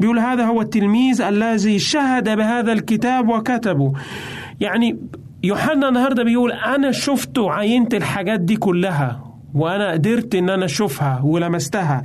بيقول 0.00 0.18
هذا 0.18 0.44
هو 0.44 0.60
التلميذ 0.60 1.22
الذي 1.22 1.78
شهد 1.78 2.36
بهذا 2.36 2.72
الكتاب 2.72 3.28
وكتبه. 3.28 3.92
يعني 4.60 4.98
يوحنا 5.42 5.88
النهارده 5.88 6.22
بيقول 6.24 6.52
أنا 6.52 6.92
شفت 6.92 7.38
وعينت 7.38 7.94
الحاجات 7.94 8.40
دي 8.40 8.56
كلها 8.56 9.24
وأنا 9.54 9.92
قدرت 9.92 10.34
إن 10.34 10.50
أنا 10.50 10.64
أشوفها 10.64 11.20
ولمستها 11.24 12.02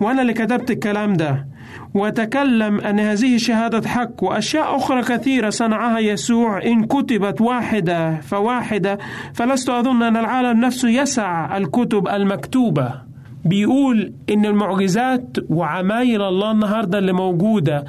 وأنا 0.00 0.22
اللي 0.22 0.32
كتبت 0.32 0.70
الكلام 0.70 1.12
ده. 1.12 1.46
وتكلم 1.94 2.80
أن 2.80 3.00
هذه 3.00 3.36
شهادة 3.36 3.88
حق 3.88 4.24
وأشياء 4.24 4.76
أخرى 4.76 5.02
كثيرة 5.02 5.50
صنعها 5.50 5.98
يسوع. 5.98 6.62
إن 6.62 6.84
كتبت 6.84 7.40
واحدة 7.40 8.20
فواحدة 8.20 8.98
فلست 9.34 9.68
أظن 9.70 10.02
أن 10.02 10.16
العالم 10.16 10.60
نفسه 10.60 10.88
يسع 10.88 11.56
الكتب 11.56 12.08
المكتوبة. 12.08 13.05
بيقول 13.48 14.12
إن 14.30 14.46
المعجزات 14.46 15.36
وعمايل 15.50 16.22
الله 16.22 16.50
النهارده 16.50 16.98
اللي 16.98 17.12
موجودة 17.12 17.84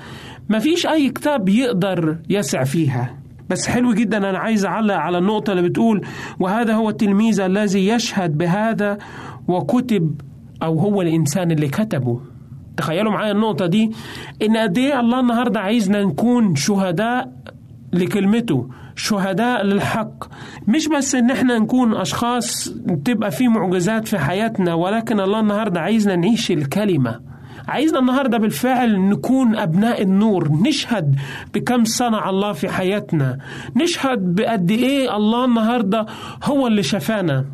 مفيش 0.49 0.87
أي 0.87 1.09
كتاب 1.09 1.49
يقدر 1.49 2.17
يسع 2.29 2.63
فيها. 2.63 3.17
بس 3.49 3.67
حلو 3.67 3.93
جدا 3.93 4.17
أنا 4.29 4.37
عايز 4.37 4.65
أعلق 4.65 4.95
على 4.95 5.17
النقطة 5.17 5.51
اللي 5.51 5.69
بتقول 5.69 6.01
وهذا 6.39 6.73
هو 6.73 6.89
التلميذ 6.89 7.41
الذي 7.41 7.87
يشهد 7.87 8.37
بهذا 8.37 8.97
وكتب 9.47 10.21
أو 10.63 10.79
هو 10.79 11.01
الإنسان 11.01 11.51
اللي 11.51 11.67
كتبه. 11.67 12.21
تخيلوا 12.77 13.11
معايا 13.11 13.31
النقطة 13.31 13.65
دي 13.65 13.91
إن 14.41 14.57
قد 14.57 14.77
إيه 14.77 14.99
الله 14.99 15.19
النهارده 15.19 15.59
عايزنا 15.59 16.03
نكون 16.03 16.55
شهداء 16.55 17.31
لكلمته 17.97 18.69
شهداء 18.95 19.63
للحق. 19.63 20.23
مش 20.67 20.87
بس 20.87 21.15
إن 21.15 21.31
إحنا 21.31 21.59
نكون 21.59 21.95
أشخاص 21.95 22.69
تبقى 23.05 23.31
في 23.31 23.47
معجزات 23.47 24.07
في 24.07 24.17
حياتنا 24.19 24.73
ولكن 24.73 25.19
الله 25.19 25.39
النهارده 25.39 25.79
عايزنا 25.81 26.15
نعيش 26.15 26.51
الكلمة. 26.51 27.19
عايزنا 27.67 27.99
النهارده 27.99 28.37
بالفعل 28.37 28.99
نكون 28.99 29.55
أبناء 29.55 30.01
النور. 30.01 30.49
نشهد 30.51 31.15
بكم 31.53 31.83
صنع 31.83 32.29
الله 32.29 32.53
في 32.53 32.69
حياتنا. 32.69 33.37
نشهد 33.75 34.19
بقد 34.35 34.71
إيه 34.71 35.15
الله 35.15 35.45
النهارده 35.45 36.05
هو 36.43 36.67
اللي 36.67 36.83
شفانا. 36.83 37.45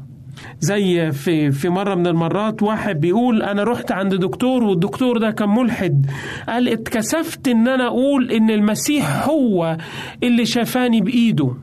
زي 0.59 1.11
في 1.11 1.51
في 1.51 1.69
مرة 1.69 1.95
من 1.95 2.07
المرات 2.07 2.63
واحد 2.63 2.99
بيقول 2.99 3.41
أنا 3.43 3.63
رحت 3.63 3.91
عند 3.91 4.15
دكتور 4.15 4.63
والدكتور 4.63 5.17
ده 5.17 5.31
كان 5.31 5.49
ملحد. 5.49 6.05
قال 6.49 6.67
اتكسفت 6.69 7.47
إن 7.47 7.67
أنا 7.67 7.87
أقول 7.87 8.31
إن 8.31 8.49
المسيح 8.49 9.27
هو 9.29 9.77
اللي 10.23 10.45
شفاني 10.45 11.01
بإيده. 11.01 11.53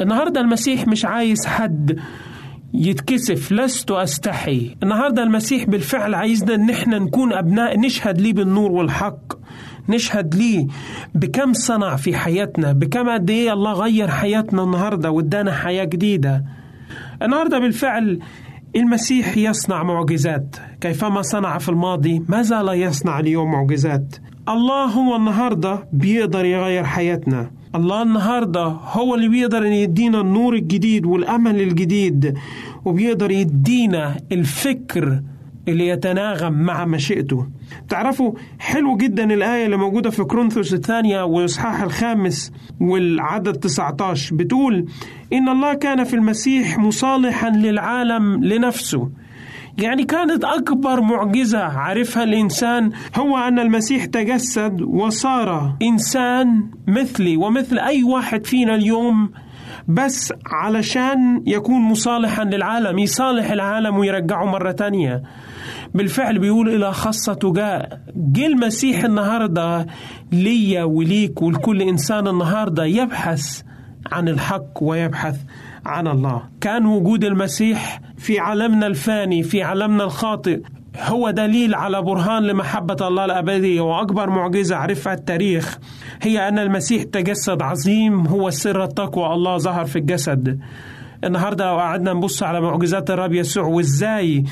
النهارده 0.00 0.40
المسيح 0.40 0.86
مش 0.88 1.04
عايز 1.04 1.46
حد 1.46 1.98
يتكسف 2.74 3.52
لست 3.52 3.90
أستحي. 3.90 4.76
النهارده 4.82 5.22
المسيح 5.22 5.64
بالفعل 5.64 6.14
عايزنا 6.14 6.54
إن 6.54 6.70
إحنا 6.70 6.98
نكون 6.98 7.32
أبناء 7.32 7.78
نشهد 7.80 8.20
ليه 8.20 8.32
بالنور 8.32 8.72
والحق. 8.72 9.32
نشهد 9.88 10.34
ليه 10.34 10.66
بكم 11.14 11.52
صنع 11.52 11.96
في 11.96 12.16
حياتنا 12.16 12.72
بكم 12.72 13.08
قد 13.08 13.30
إيه 13.30 13.52
الله 13.52 13.72
غير 13.72 14.08
حياتنا 14.08 14.62
النهارده 14.62 15.10
وادانا 15.10 15.52
حياة 15.52 15.84
جديدة. 15.84 16.44
النهارده 17.22 17.58
بالفعل 17.58 18.18
المسيح 18.76 19.36
يصنع 19.36 19.82
معجزات. 19.82 20.56
كيفما 20.80 21.22
صنع 21.22 21.58
في 21.58 21.68
الماضي 21.68 22.22
ما 22.28 22.42
زال 22.42 22.68
يصنع 22.68 23.18
اليوم 23.20 23.52
معجزات. 23.52 24.16
الله 24.48 24.84
هو 24.84 25.16
النهارده 25.16 25.88
بيقدر 25.92 26.44
يغير 26.44 26.84
حياتنا. 26.84 27.50
الله 27.74 28.02
النهارده 28.02 28.64
هو 28.64 29.14
اللي 29.14 29.28
بيقدر 29.28 29.58
إن 29.58 29.72
يدينا 29.72 30.20
النور 30.20 30.54
الجديد 30.54 31.06
والأمل 31.06 31.60
الجديد 31.60 32.34
وبيقدر 32.84 33.30
يدينا 33.30 34.16
الفكر 34.32 35.22
اللي 35.68 35.88
يتناغم 35.88 36.52
مع 36.52 36.84
مشيئته. 36.84 37.46
تعرفوا 37.88 38.32
حلو 38.58 38.96
جدا 38.96 39.24
الآية 39.34 39.66
اللي 39.66 39.76
موجودة 39.76 40.10
في 40.10 40.24
كورنثوس 40.24 40.74
الثانية 40.74 41.22
والإصحاح 41.22 41.82
الخامس 41.82 42.52
والعدد 42.80 43.52
19 43.52 44.34
بتقول 44.36 44.86
إن 45.32 45.48
الله 45.48 45.74
كان 45.74 46.04
في 46.04 46.14
المسيح 46.16 46.78
مصالحا 46.78 47.50
للعالم 47.50 48.44
لنفسه. 48.44 49.10
يعني 49.78 50.04
كانت 50.04 50.44
أكبر 50.44 51.00
معجزة 51.00 51.58
عرفها 51.64 52.22
الإنسان 52.24 52.90
هو 53.16 53.36
أن 53.38 53.58
المسيح 53.58 54.04
تجسد 54.04 54.82
وصار 54.82 55.76
إنسان 55.82 56.70
مثلي 56.88 57.36
ومثل 57.36 57.78
أي 57.78 58.02
واحد 58.02 58.46
فينا 58.46 58.74
اليوم 58.74 59.30
بس 59.88 60.32
علشان 60.46 61.42
يكون 61.46 61.80
مصالحا 61.80 62.44
للعالم 62.44 62.98
يصالح 62.98 63.50
العالم 63.50 63.96
ويرجعه 63.98 64.44
مرة 64.44 64.72
تانية. 64.72 65.22
بالفعل 65.94 66.38
بيقول 66.38 66.68
إلى 66.68 66.92
خاصة 66.92 67.38
جاء 67.54 68.00
جه 68.16 68.46
المسيح 68.46 69.04
النهاردة 69.04 69.86
ليا 70.32 70.84
وليك 70.84 71.42
ولكل 71.42 71.82
إنسان 71.82 72.28
النهاردة 72.28 72.84
يبحث 72.84 73.62
عن 74.12 74.28
الحق 74.28 74.82
ويبحث 74.82 75.36
عن 75.86 76.06
الله. 76.06 76.42
كان 76.60 76.86
وجود 76.86 77.24
المسيح 77.24 78.00
في 78.18 78.38
عالمنا 78.38 78.86
الفاني 78.86 79.42
في 79.42 79.62
عالمنا 79.62 80.04
الخاطئ 80.04 80.60
هو 81.00 81.30
دليل 81.30 81.74
على 81.74 82.02
برهان 82.02 82.42
لمحبة 82.42 82.96
الله 83.08 83.24
الأبدية 83.24 83.80
وأكبر 83.80 84.30
معجزة 84.30 84.76
عرفها 84.76 85.12
التاريخ 85.14 85.78
هي 86.22 86.48
أن 86.48 86.58
المسيح 86.58 87.02
تجسد 87.02 87.62
عظيم 87.62 88.26
هو 88.26 88.50
سر 88.50 88.84
التقوى. 88.84 89.34
الله 89.34 89.58
ظهر 89.58 89.84
في 89.84 89.98
الجسد. 89.98 90.58
النهاردة 91.24 91.64
لو 91.64 91.78
قعدنا 91.78 92.12
نبص 92.12 92.42
على 92.42 92.60
معجزات 92.60 93.10
الرب 93.10 93.34
يسوع 93.34 93.64
وإزاي 93.64 94.44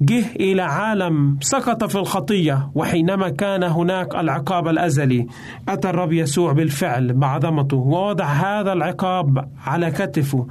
جه 0.00 0.24
إلى 0.40 0.62
عالم 0.62 1.38
سقط 1.40 1.84
في 1.84 1.96
الخطية 1.98 2.70
وحينما 2.74 3.28
كان 3.28 3.62
هناك 3.62 4.14
العقاب 4.14 4.68
الأزلي 4.68 5.26
أتى 5.68 5.90
الرب 5.90 6.12
يسوع 6.12 6.52
بالفعل 6.52 7.12
بعظمته 7.12 7.76
ووضع 7.76 8.24
هذا 8.24 8.72
العقاب 8.72 9.48
على 9.66 9.90
كتفه. 9.90 10.46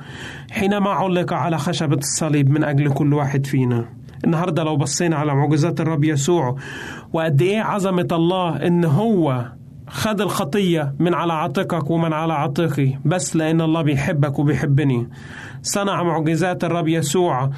حينما 0.51 0.89
علق 0.89 1.33
على 1.33 1.57
خشبة 1.57 1.97
الصليب 1.97 2.49
من 2.49 2.63
أجل 2.63 2.93
كل 2.93 3.13
واحد 3.13 3.45
فينا. 3.45 3.85
النهارده 4.25 4.63
لو 4.63 4.75
بصينا 4.77 5.15
على 5.15 5.35
معجزات 5.35 5.81
الرب 5.81 6.03
يسوع 6.03 6.55
وقد 7.13 7.41
إيه 7.41 7.61
عظمة 7.61 8.07
الله 8.11 8.67
إن 8.67 8.85
هو 8.85 9.45
خد 9.87 10.21
الخطية 10.21 10.95
من 10.99 11.13
على 11.13 11.33
عاتقك 11.33 11.89
ومن 11.89 12.13
على 12.13 12.33
عاتقي 12.33 12.93
بس 13.05 13.35
لأن 13.35 13.61
الله 13.61 13.81
بيحبك 13.81 14.39
وبيحبني. 14.39 15.09
صنع 15.65 16.03
معجزات 16.03 16.63
الرب 16.63 16.87
يسوع 16.87 17.49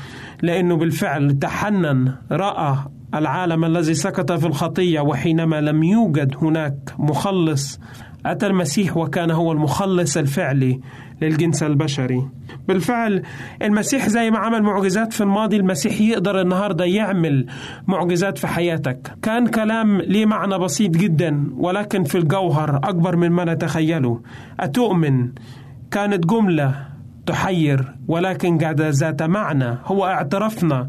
لأنه 0.41 0.75
بالفعل 0.75 1.39
تحنن 1.39 2.13
رأى 2.31 2.75
العالم 3.13 3.65
الذي 3.65 3.93
سقط 3.93 4.31
في 4.31 4.45
الخطية 4.47 4.99
وحينما 4.99 5.61
لم 5.61 5.83
يوجد 5.83 6.35
هناك 6.41 6.93
مخلص 6.99 7.79
أتى 8.25 8.47
المسيح 8.47 8.97
وكان 8.97 9.31
هو 9.31 9.51
المخلص 9.51 10.17
الفعلي 10.17 10.79
للجنس 11.21 11.63
البشري. 11.63 12.27
بالفعل 12.67 13.21
المسيح 13.61 14.07
زي 14.09 14.31
ما 14.31 14.37
عمل 14.37 14.63
معجزات 14.63 15.13
في 15.13 15.21
الماضي 15.21 15.57
المسيح 15.57 16.01
يقدر 16.01 16.41
النهاردة 16.41 16.85
يعمل 16.85 17.45
معجزات 17.87 18.37
في 18.37 18.47
حياتك. 18.47 19.17
كان 19.21 19.47
كلام 19.47 20.01
ليه 20.01 20.25
معنى 20.25 20.59
بسيط 20.59 20.91
جدا 20.91 21.47
ولكن 21.57 22.03
في 22.03 22.17
الجوهر 22.17 22.77
أكبر 22.77 23.15
من 23.15 23.29
ما 23.29 23.45
نتخيله. 23.53 24.21
أتؤمن؟ 24.59 25.29
كانت 25.91 26.25
جملة 26.25 26.86
تحير 27.27 27.93
ولكن 28.07 28.57
قد 28.57 28.81
ذات 28.81 29.23
معنى. 29.23 29.77
هو 29.85 30.05
اعترفنا 30.05 30.87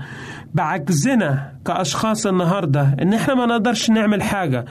بعجزنا 0.54 1.52
كأشخاص 1.66 2.26
النهاردة 2.26 2.96
إن 3.02 3.14
إحنا 3.14 3.34
ما 3.34 3.46
نقدرش 3.46 3.90
نعمل 3.90 4.22
حاجة. 4.22 4.64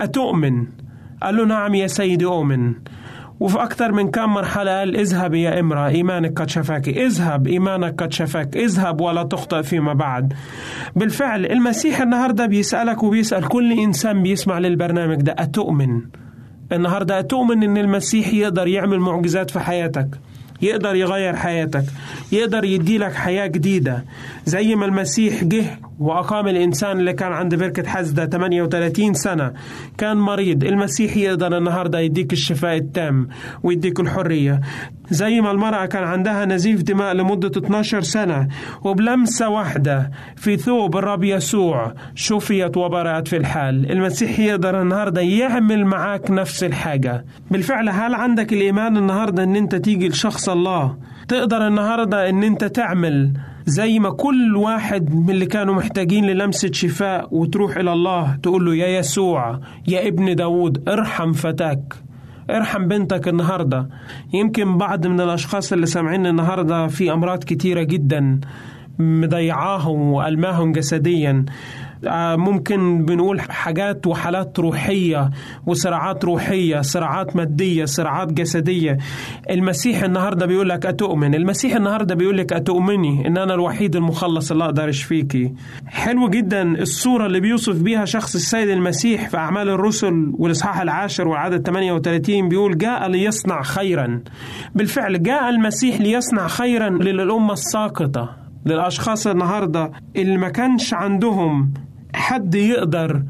أتؤمن؟ 0.00 0.66
قال 1.22 1.36
له 1.36 1.44
نعم 1.44 1.74
يا 1.74 1.86
سيدي 1.86 2.24
أؤمن. 2.24 2.74
وفي 3.40 3.62
أكثر 3.62 3.92
من 3.92 4.10
كم 4.10 4.34
مرحلة 4.34 4.78
قال 4.78 4.96
اذهب 4.96 5.34
يا 5.34 5.60
إمرأة 5.60 5.88
إيمانك 5.88 6.40
قد 6.40 6.48
شفاك. 6.48 6.88
اذهب 6.88 7.46
إيمانك 7.46 8.02
قد 8.02 8.12
شفاك. 8.12 8.56
اذهب 8.56 9.00
ولا 9.00 9.22
تخطئ 9.22 9.62
فيما 9.62 9.92
بعد. 9.92 10.32
بالفعل 10.96 11.46
المسيح 11.46 12.00
النهاردة 12.00 12.46
بيسألك 12.46 13.02
وبيسأل 13.02 13.48
كل 13.48 13.72
إنسان 13.72 14.22
بيسمع 14.22 14.58
للبرنامج 14.58 15.16
ده. 15.22 15.34
أتؤمن؟ 15.38 16.00
النهاردة 16.72 17.18
أتؤمن 17.18 17.62
إن 17.62 17.76
المسيح 17.76 18.34
يقدر 18.34 18.66
يعمل 18.66 19.00
معجزات 19.00 19.50
في 19.50 19.60
حياتك؟ 19.60 20.08
يقدر 20.62 20.94
يغير 20.94 21.36
حياتك 21.36 21.84
يقدر 22.32 22.64
يديلك 22.64 23.14
حياة 23.14 23.46
جديدة. 23.46 24.04
زي 24.46 24.74
ما 24.74 24.86
المسيح 24.86 25.44
جه 25.44 25.78
وأقام 25.98 26.48
الإنسان 26.48 26.98
اللي 26.98 27.12
كان 27.12 27.32
عند 27.32 27.54
بركة 27.54 27.88
حزدة 27.88 28.26
38 28.26 29.14
سنة. 29.14 29.52
كان 29.98 30.16
مريض. 30.16 30.64
المسيح 30.64 31.16
يقدر 31.16 31.58
النهاردة 31.58 31.98
يديك 31.98 32.32
الشفاء 32.32 32.76
التام 32.76 33.28
ويديك 33.62 34.00
الحرية. 34.00 34.60
زي 35.10 35.40
ما 35.40 35.50
المرأة 35.50 35.86
كان 35.86 36.04
عندها 36.04 36.44
نزيف 36.44 36.82
دماء 36.82 37.14
لمدة 37.14 37.50
12 37.56 38.00
سنة. 38.02 38.48
وبلمسة 38.84 39.48
واحدة 39.48 40.10
في 40.36 40.56
ثوب 40.56 40.96
الرب 40.96 41.24
يسوع 41.24 41.94
شفيت 42.14 42.76
وبرأت 42.76 43.28
في 43.28 43.36
الحال. 43.36 43.92
المسيح 43.92 44.38
يقدر 44.38 44.82
النهاردة 44.82 45.20
يعمل 45.20 45.84
معاك 45.84 46.30
نفس 46.30 46.64
الحاجة. 46.64 47.24
بالفعل 47.50 47.88
هل 47.88 48.14
عندك 48.14 48.52
الإيمان 48.52 48.96
النهاردة 48.96 49.44
أن 49.44 49.56
أنت 49.56 49.74
تيجي 49.74 50.08
لشخص 50.08 50.48
الله؟ 50.48 50.96
تقدر 51.28 51.66
النهاردة 51.66 52.28
أن 52.28 52.42
أنت 52.42 52.64
تعمل 52.64 53.32
زي 53.66 53.98
ما 53.98 54.10
كل 54.10 54.56
واحد 54.56 55.14
من 55.14 55.30
اللي 55.30 55.46
كانوا 55.46 55.74
محتاجين 55.74 56.24
للمسة 56.24 56.70
شفاء 56.72 57.28
وتروح 57.30 57.76
إلى 57.76 57.92
الله 57.92 58.36
تقول 58.42 58.64
له 58.64 58.74
يا 58.74 58.98
يسوع 58.98 59.60
يا 59.88 60.08
ابن 60.08 60.34
داود 60.34 60.88
ارحم 60.88 61.32
فتاك 61.32 61.94
ارحم 62.50 62.88
بنتك 62.88 63.28
النهاردة. 63.28 63.88
يمكن 64.34 64.78
بعض 64.78 65.06
من 65.06 65.20
الأشخاص 65.20 65.72
اللي 65.72 65.86
سامعين 65.86 66.26
النهاردة 66.26 66.86
في 66.86 67.12
أمراض 67.12 67.44
كتيرة 67.44 67.82
جدا 67.82 68.40
مضيعاهم 68.98 70.12
وألماهم 70.12 70.72
جسديا. 70.72 71.44
ممكن 72.36 73.04
بنقول 73.04 73.40
حاجات 73.40 74.06
وحالات 74.06 74.58
روحية 74.58 75.30
وصراعات 75.66 76.24
روحية 76.24 76.80
صراعات 76.80 77.36
مادية 77.36 77.84
صراعات 77.84 78.32
جسدية. 78.32 78.98
المسيح 79.50 80.02
النهاردة 80.02 80.46
بيقول 80.46 80.68
لك 80.68 80.86
أتؤمن. 80.86 81.34
المسيح 81.34 81.76
النهاردة 81.76 82.14
بيقول 82.14 82.38
لك 82.38 82.52
أتؤمني 82.52 83.26
إن 83.26 83.38
أنا 83.38 83.54
الوحيد 83.54 83.96
المخلص 83.96 84.50
اللي 84.50 84.64
أقدر 84.64 84.88
أشفيكي 84.88 85.52
حلو 85.86 86.28
جدا 86.28 86.62
الصورة 86.62 87.26
اللي 87.26 87.40
بيوصف 87.40 87.82
بيها 87.82 88.04
شخص 88.04 88.34
السيد 88.34 88.68
المسيح 88.68 89.28
في 89.28 89.36
أعمال 89.36 89.68
الرسل 89.68 90.32
والإصحاح 90.38 90.80
العاشر 90.80 91.28
والعدد 91.28 91.66
38 91.66 92.48
بيقول 92.48 92.78
جاء 92.78 93.08
ليصنع 93.08 93.62
خيرا. 93.62 94.20
بالفعل 94.74 95.22
جاء 95.22 95.48
المسيح 95.48 96.00
ليصنع 96.00 96.48
خيرا 96.48 96.88
للأمة 96.90 97.52
الساقطة 97.52 98.36
للأشخاص 98.66 99.26
النهاردة 99.26 99.90
اللي 100.16 100.38
ما 100.38 100.48
كانش 100.48 100.94
عندهم 100.94 101.74
حد 102.14 102.54
يقدر 102.54 103.22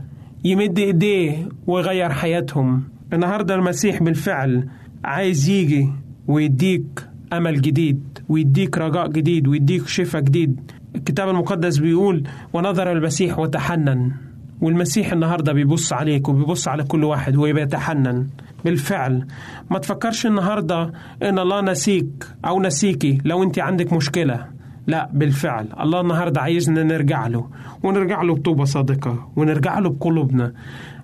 يمد 0.45 0.79
إيديه 0.79 1.49
ويغير 1.67 2.11
حياتهم. 2.13 2.83
النهارده 3.13 3.55
المسيح 3.55 4.03
بالفعل 4.03 4.69
عايز 5.05 5.49
يجي 5.49 5.89
ويديك 6.27 7.07
أمل 7.33 7.61
جديد 7.61 8.19
ويديك 8.29 8.79
رجاء 8.79 9.09
جديد 9.09 9.49
ويديك 9.49 9.87
شفاء 9.89 10.23
جديد. 10.23 10.73
الكتاب 10.97 11.29
المقدس 11.29 11.79
بيقول 11.79 12.23
ونظر 12.53 12.93
المسيح 12.93 13.39
وتحنن 13.39 14.13
والمسيح 14.61 15.13
النهارده 15.13 15.53
بيبص 15.53 15.93
عليك 15.93 16.29
وبيبص 16.29 16.69
على 16.69 16.85
كل 16.85 17.05
واحد 17.05 17.37
وبيتحنن 17.37 18.27
بالفعل. 18.65 19.27
ما 19.71 19.79
تفكرش 19.79 20.27
النهارده 20.27 20.93
إن 21.23 21.39
الله 21.39 21.61
نسيك 21.61 22.27
أو 22.47 22.63
نسيكي 22.63 23.19
لو 23.25 23.43
أنت 23.43 23.59
عندك 23.59 23.93
مشكلة. 23.93 24.54
لا 24.87 25.11
بالفعل. 25.13 25.69
الله 25.81 26.01
النهارده 26.01 26.41
عايزنا 26.41 26.83
نرجع 26.83 27.27
له 27.27 27.49
ونرجع 27.83 28.23
له 28.23 28.35
بتوبة 28.35 28.65
صادقة 28.65 29.33
ونرجع 29.37 29.79
له 29.79 29.91
بقلوبنا. 29.91 30.53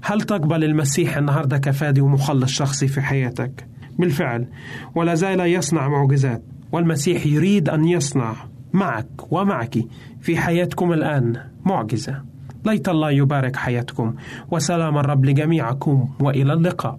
هل 0.02 0.20
تقبل 0.20 0.64
المسيح 0.64 1.16
النهارده 1.16 1.58
كفادي 1.58 2.00
ومخلص 2.00 2.50
شخصي 2.52 2.88
في 2.88 3.00
حياتك؟ 3.00 3.66
بالفعل. 3.98 4.46
ولا 4.94 5.14
زال 5.14 5.40
يصنع 5.40 5.88
معجزات 5.88 6.42
والمسيح 6.72 7.26
يريد 7.26 7.68
أن 7.68 7.84
يصنع 7.84 8.34
معك 8.72 9.32
ومعك 9.32 9.78
في 10.20 10.36
حياتكم 10.36 10.92
الآن 10.92 11.36
معجزة. 11.64 12.22
ليت 12.66 12.88
الله 12.88 13.10
يبارك 13.10 13.56
حياتكم 13.56 14.14
وسلام 14.50 14.98
الرب 14.98 15.24
لجميعكم 15.24 16.08
وإلى 16.20 16.52
اللقاء. 16.52 16.98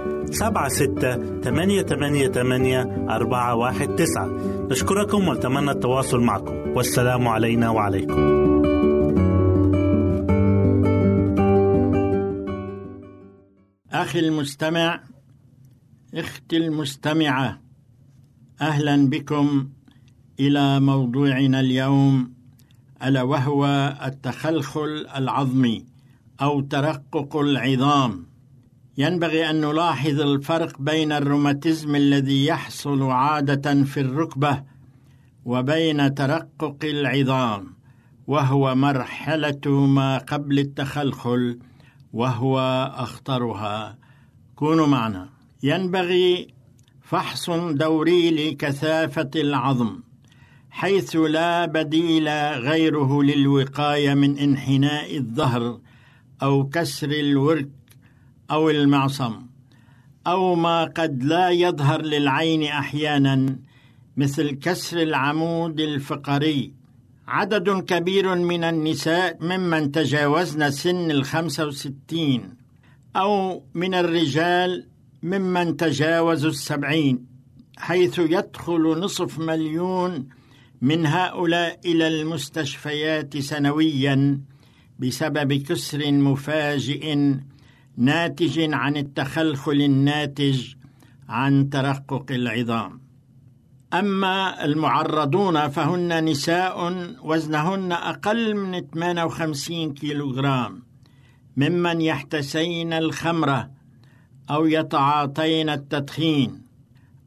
سبعة 0.31 0.69
ستة 0.69 1.41
ثمانية 1.41 1.81
ثمانية 1.81 2.27
ثمانية 2.27 2.81
أربعة 3.09 3.55
واحد 3.55 3.95
تسعة. 3.95 4.27
نشكركم 4.71 5.27
ونتمنى 5.27 5.71
التواصل 5.71 6.21
معكم. 6.21 6.53
والسلام 6.75 7.27
علينا 7.27 7.69
وعليكم. 7.69 8.41
أخي 13.91 14.19
المستمع 14.19 15.03
أختي 16.13 16.57
المستمعة 16.57 17.61
أهلا 18.61 19.09
بكم 19.09 19.69
إلى 20.39 20.79
موضوعنا 20.79 21.59
اليوم 21.59 22.33
ألا 23.03 23.21
وهو 23.21 23.65
التخلخل 24.05 25.07
العظمي 25.15 25.85
أو 26.41 26.61
ترقق 26.61 27.37
العظام. 27.37 28.30
ينبغي 29.01 29.49
أن 29.49 29.61
نلاحظ 29.61 30.21
الفرق 30.21 30.81
بين 30.81 31.11
الروماتيزم 31.11 31.95
الذي 31.95 32.45
يحصل 32.45 33.03
عادة 33.03 33.83
في 33.83 33.99
الركبة 33.99 34.63
وبين 35.45 36.13
ترقق 36.15 36.77
العظام 36.83 37.73
وهو 38.27 38.75
مرحلة 38.75 39.87
ما 39.87 40.17
قبل 40.17 40.59
التخلخل 40.59 41.59
وهو 42.13 42.59
أخطرها. 42.95 43.97
كونوا 44.55 44.87
معنا. 44.87 45.29
ينبغي 45.63 46.47
فحص 47.01 47.49
دوري 47.49 48.31
لكثافة 48.31 49.29
العظم 49.35 49.99
حيث 50.69 51.15
لا 51.15 51.65
بديل 51.65 52.29
غيره 52.69 53.23
للوقاية 53.23 54.13
من 54.13 54.37
انحناء 54.37 55.17
الظهر 55.17 55.79
أو 56.43 56.69
كسر 56.69 57.11
الورك 57.11 57.80
أو 58.51 58.69
المعصم 58.69 59.33
أو 60.27 60.55
ما 60.55 60.83
قد 60.83 61.23
لا 61.23 61.49
يظهر 61.49 62.01
للعين 62.01 62.63
أحيانا 62.63 63.55
مثل 64.17 64.51
كسر 64.51 65.01
العمود 65.01 65.79
الفقري. 65.79 66.73
عدد 67.27 67.69
كبير 67.69 68.35
من 68.35 68.63
النساء 68.63 69.37
ممن 69.41 69.91
تجاوزن 69.91 70.71
سن 70.71 71.11
الخمسة 71.11 71.65
وستين 71.65 72.53
أو 73.15 73.63
من 73.73 73.93
الرجال 73.93 74.87
ممن 75.23 75.77
تجاوزوا 75.77 76.49
السبعين 76.49 77.25
حيث 77.77 78.19
يدخل 78.19 78.81
نصف 78.99 79.39
مليون 79.39 80.29
من 80.81 81.05
هؤلاء 81.05 81.79
إلى 81.85 82.07
المستشفيات 82.07 83.37
سنويا 83.37 84.41
بسبب 84.99 85.53
كسر 85.53 86.11
مفاجئ 86.11 87.17
ناتج 87.97 88.73
عن 88.73 88.97
التخلخل 88.97 89.81
الناتج 89.81 90.73
عن 91.29 91.69
ترقق 91.69 92.25
العظام. 92.31 93.01
أما 93.93 94.65
المعرضون 94.65 95.67
فهن 95.69 96.25
نساء 96.25 96.77
وزنهن 97.23 97.91
أقل 97.91 98.55
من 98.55 98.81
58 98.81 99.93
كيلوغرام 99.93 100.83
ممن 101.57 102.01
يحتسين 102.01 102.93
الخمرة 102.93 103.71
أو 104.49 104.65
يتعاطين 104.65 105.69
التدخين 105.69 106.61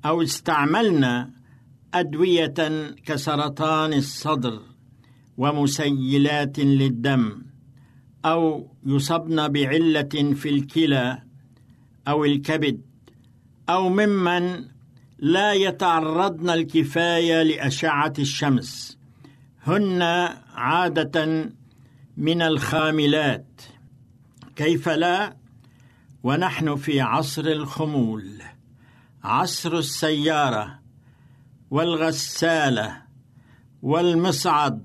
أو 0.04 0.22
استعملن 0.22 1.30
أدوية 1.94 2.54
كسرطان 3.06 3.92
الصدر 3.92 4.60
ومسيلات 5.36 6.58
للدم. 6.58 7.42
أو 8.24 8.68
يصبن 8.86 9.48
بعلة 9.48 10.34
في 10.34 10.48
الكلى 10.48 11.22
أو 12.08 12.24
الكبد 12.24 12.80
أو 13.68 13.88
ممن 13.88 14.64
لا 15.18 15.52
يتعرضن 15.52 16.50
الكفاية 16.50 17.42
لأشعة 17.42 18.12
الشمس. 18.18 18.98
هن 19.62 20.02
عادة 20.54 21.50
من 22.16 22.42
الخاملات. 22.42 23.62
كيف 24.56 24.88
لا؟ 24.88 25.36
ونحن 26.22 26.76
في 26.76 27.00
عصر 27.00 27.44
الخمول. 27.44 28.42
عصر 29.24 29.78
السيارة 29.78 30.78
والغسالة 31.70 33.02
والمصعد 33.82 34.84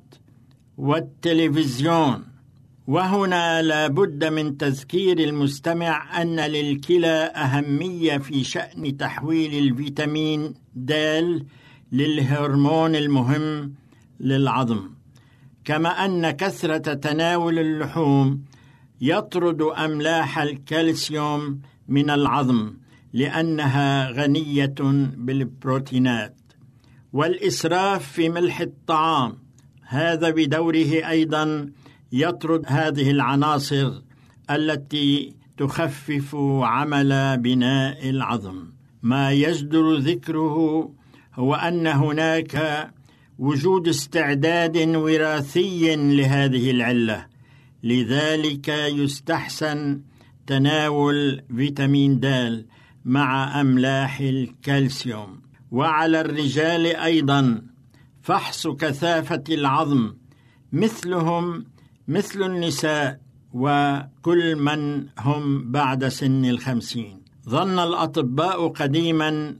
والتلفزيون. 0.77 2.28
وهنا 2.89 3.61
لا 3.61 3.87
بد 3.87 4.25
من 4.25 4.57
تذكير 4.57 5.19
المستمع 5.19 6.21
أن 6.21 6.39
للكلى 6.39 7.31
أهمية 7.35 8.17
في 8.17 8.43
شأن 8.43 8.97
تحويل 8.97 9.63
الفيتامين 9.63 10.53
د 10.75 10.93
للهرمون 11.91 12.95
المهم 12.95 13.73
للعظم. 14.19 14.89
كما 15.65 15.89
أن 16.05 16.31
كثرة 16.31 16.93
تناول 16.93 17.59
اللحوم 17.59 18.43
يطرد 19.01 19.61
أملاح 19.61 20.39
الكالسيوم 20.39 21.61
من 21.87 22.09
العظم 22.09 22.73
لأنها 23.13 24.11
غنية 24.11 24.79
بالبروتينات. 25.17 26.35
والإسراف 27.13 28.11
في 28.11 28.29
ملح 28.29 28.59
الطعام 28.61 29.37
هذا 29.83 30.29
بدوره 30.29 31.09
أيضا 31.09 31.69
يطرد 32.11 32.63
هذه 32.67 33.11
العناصر 33.11 34.01
التي 34.51 35.33
تخفف 35.57 36.35
عمل 36.61 37.37
بناء 37.37 38.09
العظم. 38.09 38.71
ما 39.03 39.31
يجدر 39.31 39.95
ذكره 39.95 40.89
هو 41.35 41.55
أن 41.55 41.87
هناك 41.87 42.87
وجود 43.39 43.87
استعداد 43.87 44.77
وراثي 44.95 45.95
لهذه 45.95 46.71
العلة. 46.71 47.25
لذلك 47.83 48.67
يستحسن 48.67 50.01
تناول 50.47 51.41
فيتامين 51.55 52.19
د 52.19 52.65
مع 53.05 53.61
أملاح 53.61 54.19
الكالسيوم. 54.19 55.41
وعلى 55.71 56.21
الرجال 56.21 56.85
أيضا 56.85 57.61
فحص 58.21 58.67
كثافة 58.67 59.43
العظم 59.49 60.13
مثلهم 60.73 61.65
مثل 62.09 62.43
النساء 62.43 63.19
وكل 63.53 64.55
من 64.55 65.05
هم 65.19 65.71
بعد 65.71 66.07
سن 66.07 66.45
الخمسين. 66.45 67.21
ظن 67.49 67.79
الأطباء 67.79 68.67
قديما 68.67 69.55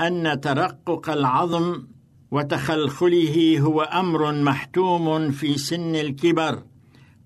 أن 0.00 0.40
ترقق 0.40 1.10
العظم 1.10 1.86
وتخلخله 2.30 3.58
هو 3.60 3.82
أمر 3.82 4.32
محتوم 4.32 5.30
في 5.30 5.58
سن 5.58 5.96
الكبر 5.96 6.62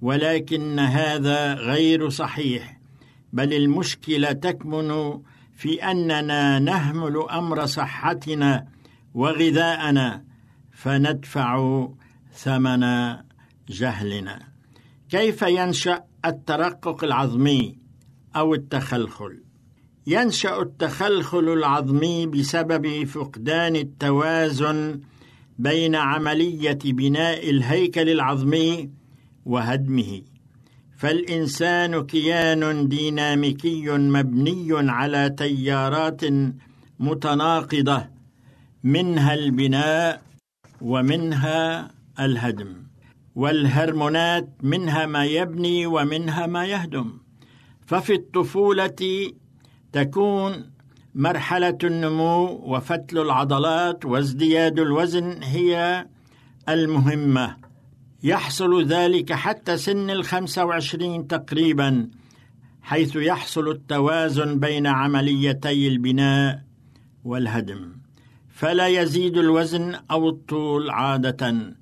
ولكن 0.03 0.79
هذا 0.79 1.55
غير 1.55 2.09
صحيح. 2.09 2.81
بل 3.33 3.55
المشكلة 3.55 4.33
تكمن 4.33 5.21
في 5.57 5.83
أننا 5.91 6.59
نهمل 6.59 7.17
أمر 7.31 7.67
صحتنا 7.67 8.67
وغذاءنا 9.15 10.25
فندفع 10.73 11.87
ثمن 12.33 13.17
جهلنا. 13.69 14.50
كيف 15.11 15.43
ينشأ 15.43 16.05
الترقق 16.25 17.05
العظمي 17.05 17.79
أو 18.37 18.55
التخلخل؟ 18.55 19.43
ينشأ 20.07 20.63
التخلخل 20.63 21.53
العظمي 21.53 22.27
بسبب 22.27 23.05
فقدان 23.05 23.77
التوازن 23.77 25.01
بين 25.59 25.95
عملية 25.95 26.79
بناء 26.85 27.51
الهيكل 27.51 28.09
العظمي 28.09 28.91
وهدمه. 29.47 30.23
فالإنسان 30.97 32.07
كيان 32.07 32.89
ديناميكي 32.89 33.91
مبني 33.91 34.91
على 34.91 35.35
تيارات 35.39 36.21
متناقضة 37.01 38.09
منها 38.85 39.35
البناء 39.35 40.23
ومنها 40.81 41.91
الهدم. 42.21 42.90
والهرمونات 43.35 44.49
منها 44.63 45.07
ما 45.07 45.25
يبني 45.25 45.87
ومنها 45.87 46.47
ما 46.47 46.67
يهدم. 46.67 47.19
ففي 47.87 48.15
الطفولة 48.15 49.31
تكون 49.93 50.71
مرحلة 51.15 51.79
النمو 51.85 52.45
وفتل 52.45 53.19
العضلات 53.19 54.05
وازدياد 54.05 54.79
الوزن 54.79 55.43
هي 55.43 56.07
المهمة. 56.69 57.57
يحصل 58.23 58.85
ذلك 58.85 59.33
حتى 59.33 59.77
سن 59.77 60.11
الخمسة 60.11 60.65
وعشرين 60.65 61.27
تقريبا 61.27 62.11
حيث 62.83 63.17
يحصل 63.17 63.69
التوازن 63.69 64.61
بين 64.61 64.87
عمليتي 64.87 65.89
البناء 65.89 66.63
والهدم. 67.25 67.93
فلا 68.49 68.87
يزيد 68.87 69.37
الوزن 69.37 69.95
أو 70.11 70.29
الطول 70.29 70.91
عادة. 70.91 71.77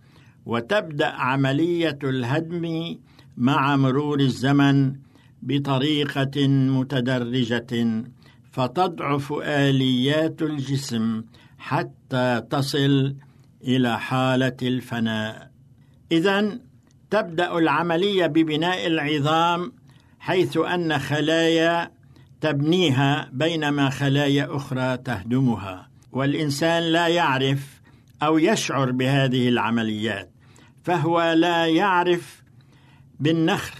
وتبدأ 0.48 1.06
عملية 1.06 1.98
الهدم 2.04 2.96
مع 3.36 3.76
مرور 3.76 4.20
الزمن 4.20 4.94
بطريقة 5.42 6.48
متدرجة 6.48 8.04
فتضعف 8.52 9.32
آليات 9.42 10.42
الجسم 10.42 11.22
حتى 11.58 12.42
تصل 12.50 13.14
إلى 13.64 14.00
حالة 14.00 14.56
الفناء. 14.62 15.50
اذا 16.12 16.58
تبدأ 17.10 17.58
العملية 17.58 18.26
ببناء 18.26 18.86
العظام 18.86 19.72
حيث 20.20 20.56
أن 20.56 20.98
خلايا 20.98 21.90
تبنيها 22.40 23.28
بينما 23.32 23.90
خلايا 23.90 24.56
أخرى 24.56 24.96
تهدمها 24.96 25.88
والإنسان 26.12 26.82
لا 26.82 27.08
يعرف 27.08 27.80
أو 28.22 28.38
يشعر 28.38 28.90
بهذه 28.90 29.48
العمليات. 29.48 30.37
فهو 30.88 31.32
لا 31.36 31.66
يعرف 31.66 32.42
بالنخر 33.20 33.74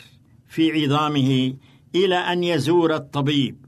في 0.49 0.85
عظامه 0.85 1.55
إلى 1.95 2.17
أن 2.17 2.45
يزور 2.45 2.95
الطبيب. 2.95 3.67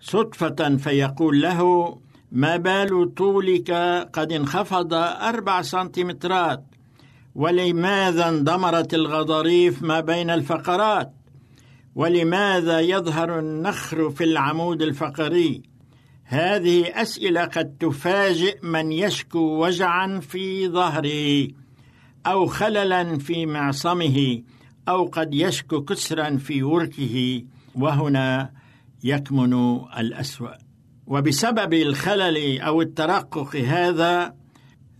صدفة 0.00 0.76
فيقول 0.76 1.42
له 1.42 1.98
ما 2.32 2.56
بال 2.56 3.14
طولك 3.14 3.70
قد 4.12 4.32
انخفض 4.32 4.94
أربع 4.94 5.62
سنتيمترات 5.62 6.64
ولماذا 7.34 8.28
اندمرت 8.28 8.94
الغضاريف 8.94 9.82
ما 9.82 10.00
بين 10.00 10.30
الفقرات؟ 10.30 11.12
ولماذا 11.94 12.80
يظهر 12.80 13.38
النخر 13.38 14.10
في 14.10 14.24
العمود 14.24 14.82
الفقري؟ 14.82 15.62
هذه 16.24 17.02
أسئلة 17.02 17.44
قد 17.44 17.76
تفاجئ 17.80 18.58
من 18.62 18.92
يشكو 18.92 19.38
وجعا 19.38 20.20
في 20.20 20.68
ظهره. 20.68 21.59
أو 22.26 22.46
خللا 22.46 23.18
في 23.18 23.46
معصمه 23.46 24.42
أو 24.88 25.04
قد 25.04 25.34
يشكو 25.34 25.82
كسرا 25.82 26.36
في 26.36 26.62
وركه 26.62 27.44
وهنا 27.74 28.52
يكمن 29.04 29.80
الأسوأ. 29.98 30.54
وبسبب 31.06 31.74
الخلل 31.74 32.60
أو 32.60 32.82
الترقق 32.82 33.56
هذا 33.56 34.34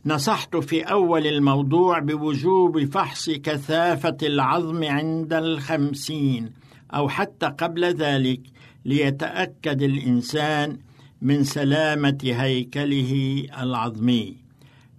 نصحت 0.07 0.57
في 0.57 0.83
أول 0.83 1.27
الموضوع 1.27 1.99
بوجوب 1.99 2.85
فحص 2.85 3.31
كثافة 3.31 4.17
العظم 4.23 4.85
عند 4.85 5.33
الخمسين 5.33 6.53
أو 6.95 7.09
حتى 7.09 7.47
قبل 7.47 7.85
ذلك 7.85 8.41
ليتأكد 8.85 9.83
الإنسان 9.83 10.79
من 11.23 11.45
سلامة 11.45 12.19
هيكله 12.25 13.45
العظمي. 13.63 14.37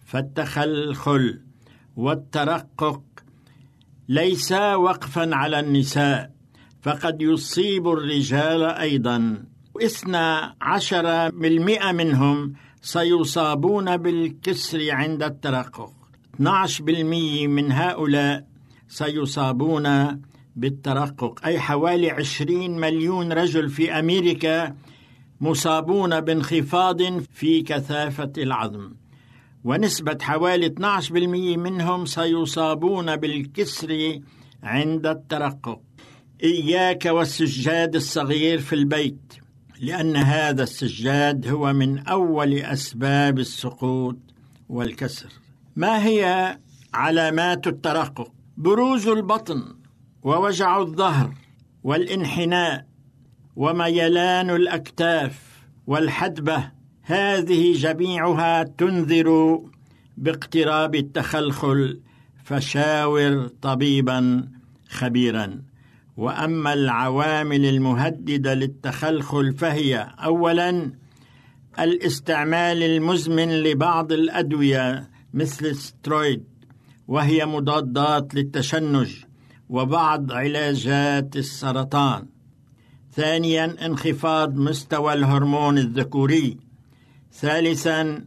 فالتخلخل 0.05 1.39
والترقق 1.95 3.01
ليس 4.09 4.51
وقفا 4.51 5.35
على 5.35 5.59
النساء 5.59 6.31
فقد 6.81 7.21
يصيب 7.21 7.87
الرجال 7.87 8.63
أيضا. 8.63 9.43
اثنا 9.83 10.55
عشر 10.61 11.29
بالمئة 11.29 11.91
منهم 11.91 12.53
سيصابون 12.81 13.97
بالكسر 13.97 14.91
عند 14.91 15.23
الترقق. 15.23 15.93
12% 16.39 17.47
من 17.47 17.71
هؤلاء 17.71 18.47
سيصابون 18.87 20.21
بالترقق. 20.55 21.45
أي 21.45 21.59
حوالي 21.59 22.11
20 22.11 22.79
مليون 22.79 23.33
رجل 23.33 23.69
في 23.69 23.99
أمريكا 23.99 24.75
مصابون 25.41 26.21
بانخفاض 26.21 27.19
في 27.19 27.61
كثافة 27.61 28.31
العظم. 28.37 29.00
ونسبة 29.63 30.17
حوالي 30.21 30.69
12% 30.69 31.11
منهم 31.57 32.05
سيصابون 32.05 33.15
بالكسر 33.15 34.19
عند 34.63 35.07
الترقق. 35.07 35.81
إياك 36.43 37.05
والسجاد 37.05 37.95
الصغير 37.95 38.59
في 38.59 38.75
البيت 38.75 39.33
لأن 39.81 40.15
هذا 40.15 40.63
السجاد 40.63 41.47
هو 41.47 41.73
من 41.73 41.99
أول 41.99 42.53
أسباب 42.53 43.39
السقوط 43.39 44.17
والكسر. 44.69 45.29
ما 45.75 46.05
هي 46.05 46.57
علامات 46.93 47.67
الترقق؟ 47.67 48.31
بروز 48.57 49.07
البطن 49.07 49.75
ووجع 50.23 50.79
الظهر 50.79 51.33
والانحناء 51.83 52.85
وميلان 53.55 54.49
الأكتاف 54.49 55.39
والحدبة 55.87 56.71
هذه 57.03 57.73
جميعها 57.73 58.63
تنذر 58.63 59.59
باقتراب 60.17 60.95
التخلخل 60.95 61.99
فشاور 62.43 63.47
طبيبا 63.61 64.47
خبيرا. 64.89 65.61
وأما 66.17 66.73
العوامل 66.73 67.65
المهددة 67.65 68.53
للتخلخل 68.53 69.53
فهي 69.53 70.07
اولا 70.19 70.91
الاستعمال 71.79 72.83
المزمن 72.83 73.63
لبعض 73.63 74.11
الأدوية 74.11 75.09
مثل 75.33 75.65
السترويد 75.65 76.43
وهي 77.07 77.45
مضادات 77.45 78.35
للتشنج 78.35 79.15
وبعض 79.69 80.31
علاجات 80.31 81.35
السرطان. 81.35 82.25
ثانيا 83.13 83.85
انخفاض 83.85 84.55
مستوى 84.55 85.13
الهرمون 85.13 85.77
الذكوري. 85.77 86.57
ثالثا 87.33 88.25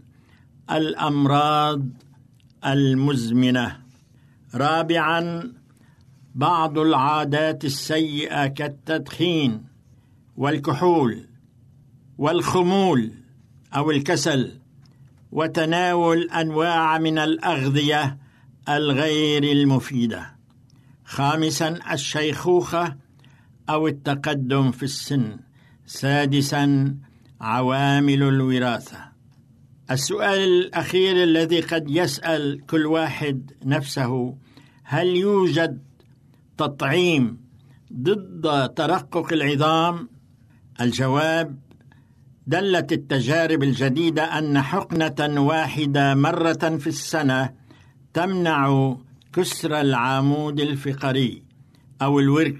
الأمراض 0.71 1.83
المزمنة. 2.67 3.81
رابعا 4.55 5.53
بعض 6.35 6.79
العادات 6.79 7.65
السيئة 7.65 8.47
كالتدخين 8.47 9.65
والكحول 10.37 11.27
والخمول 12.19 13.13
أو 13.77 13.91
الكسل 13.91 14.59
وتناول 15.33 16.31
أنواع 16.31 16.99
من 16.99 17.19
الأغذية 17.19 18.19
الغير 18.69 19.45
المفيدة. 19.45 20.35
خامسا 21.05 21.93
الشيخوخة 21.93 22.97
أو 23.69 23.89
التقدم 23.89 24.71
في 24.71 24.83
السن. 24.83 25.37
سادسا 25.87 26.95
عوامل 27.45 28.23
الوراثة. 28.23 28.99
السؤال 29.91 30.39
الأخير 30.39 31.23
الذي 31.23 31.61
قد 31.61 31.91
يسأل 31.91 32.67
كل 32.67 32.87
واحد 32.87 33.53
نفسه 33.65 34.35
هل 34.85 35.07
يوجد 35.07 35.83
تطعيم 36.59 37.41
ضد 37.93 38.75
ترقق 38.75 39.33
العظام؟ 39.33 40.09
الجواب 40.81 41.59
دلت 42.47 42.93
التجارب 42.93 43.63
الجديدة 43.63 44.39
أن 44.39 44.61
حقنة 44.63 45.41
واحدة 45.41 46.15
مرة 46.15 46.79
في 46.79 46.87
السنة 46.87 47.51
تمنع 48.15 48.97
كسر 49.33 49.81
العمود 49.81 50.61
الفقري 50.61 51.43
أو 52.03 52.21
الورك. 52.21 52.57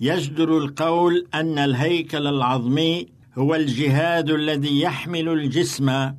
يجدر 0.00 0.58
القول 0.58 1.26
أن 1.34 1.58
الهيكل 1.58 2.26
العظمي 2.26 3.06
هو 3.38 3.54
الجهاد 3.54 4.30
الذي 4.30 4.80
يحمل 4.80 5.28
الجسم 5.28 6.10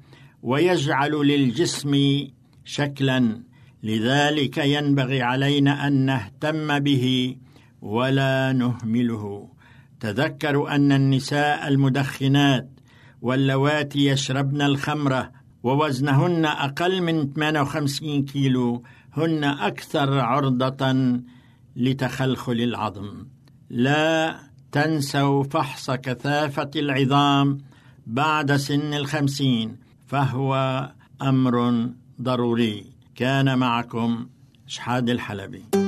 ويجعل 0.44 1.12
للجسم 1.12 1.94
شكلا. 2.68 3.42
لذلك 3.84 4.58
ينبغي 4.58 5.22
علينا 5.22 5.88
أن 5.88 5.94
نهتم 5.94 6.80
به 6.80 7.36
ولا 7.82 8.54
نهمله. 8.54 9.50
تذكروا 10.00 10.76
أن 10.76 10.92
النساء 10.92 11.68
المدخنات 11.68 12.70
واللواتي 13.22 14.06
يشربن 14.06 14.62
الخمرة 14.62 15.32
ووزنهن 15.64 16.46
أقل 16.46 17.02
من 17.02 17.34
58 17.34 18.26
كيلو 18.26 18.84
هن 19.14 19.44
أكثر 19.44 20.20
عرضة 20.20 21.20
لتخلخل 21.76 22.60
العظم. 22.62 23.28
لا 23.70 24.40
تنسوا 24.72 25.44
فحص 25.44 25.92
كثافة 25.92 26.72
العظام 26.76 27.58
بعد 28.08 28.56
سن 28.56 28.94
الخمسين 28.94 29.78
فهو 30.08 30.54
أمر 31.22 31.88
ضروري. 32.22 32.86
كان 33.16 33.58
معكم 33.58 34.28
شحاد 34.68 35.10
الحلبي. 35.10 35.87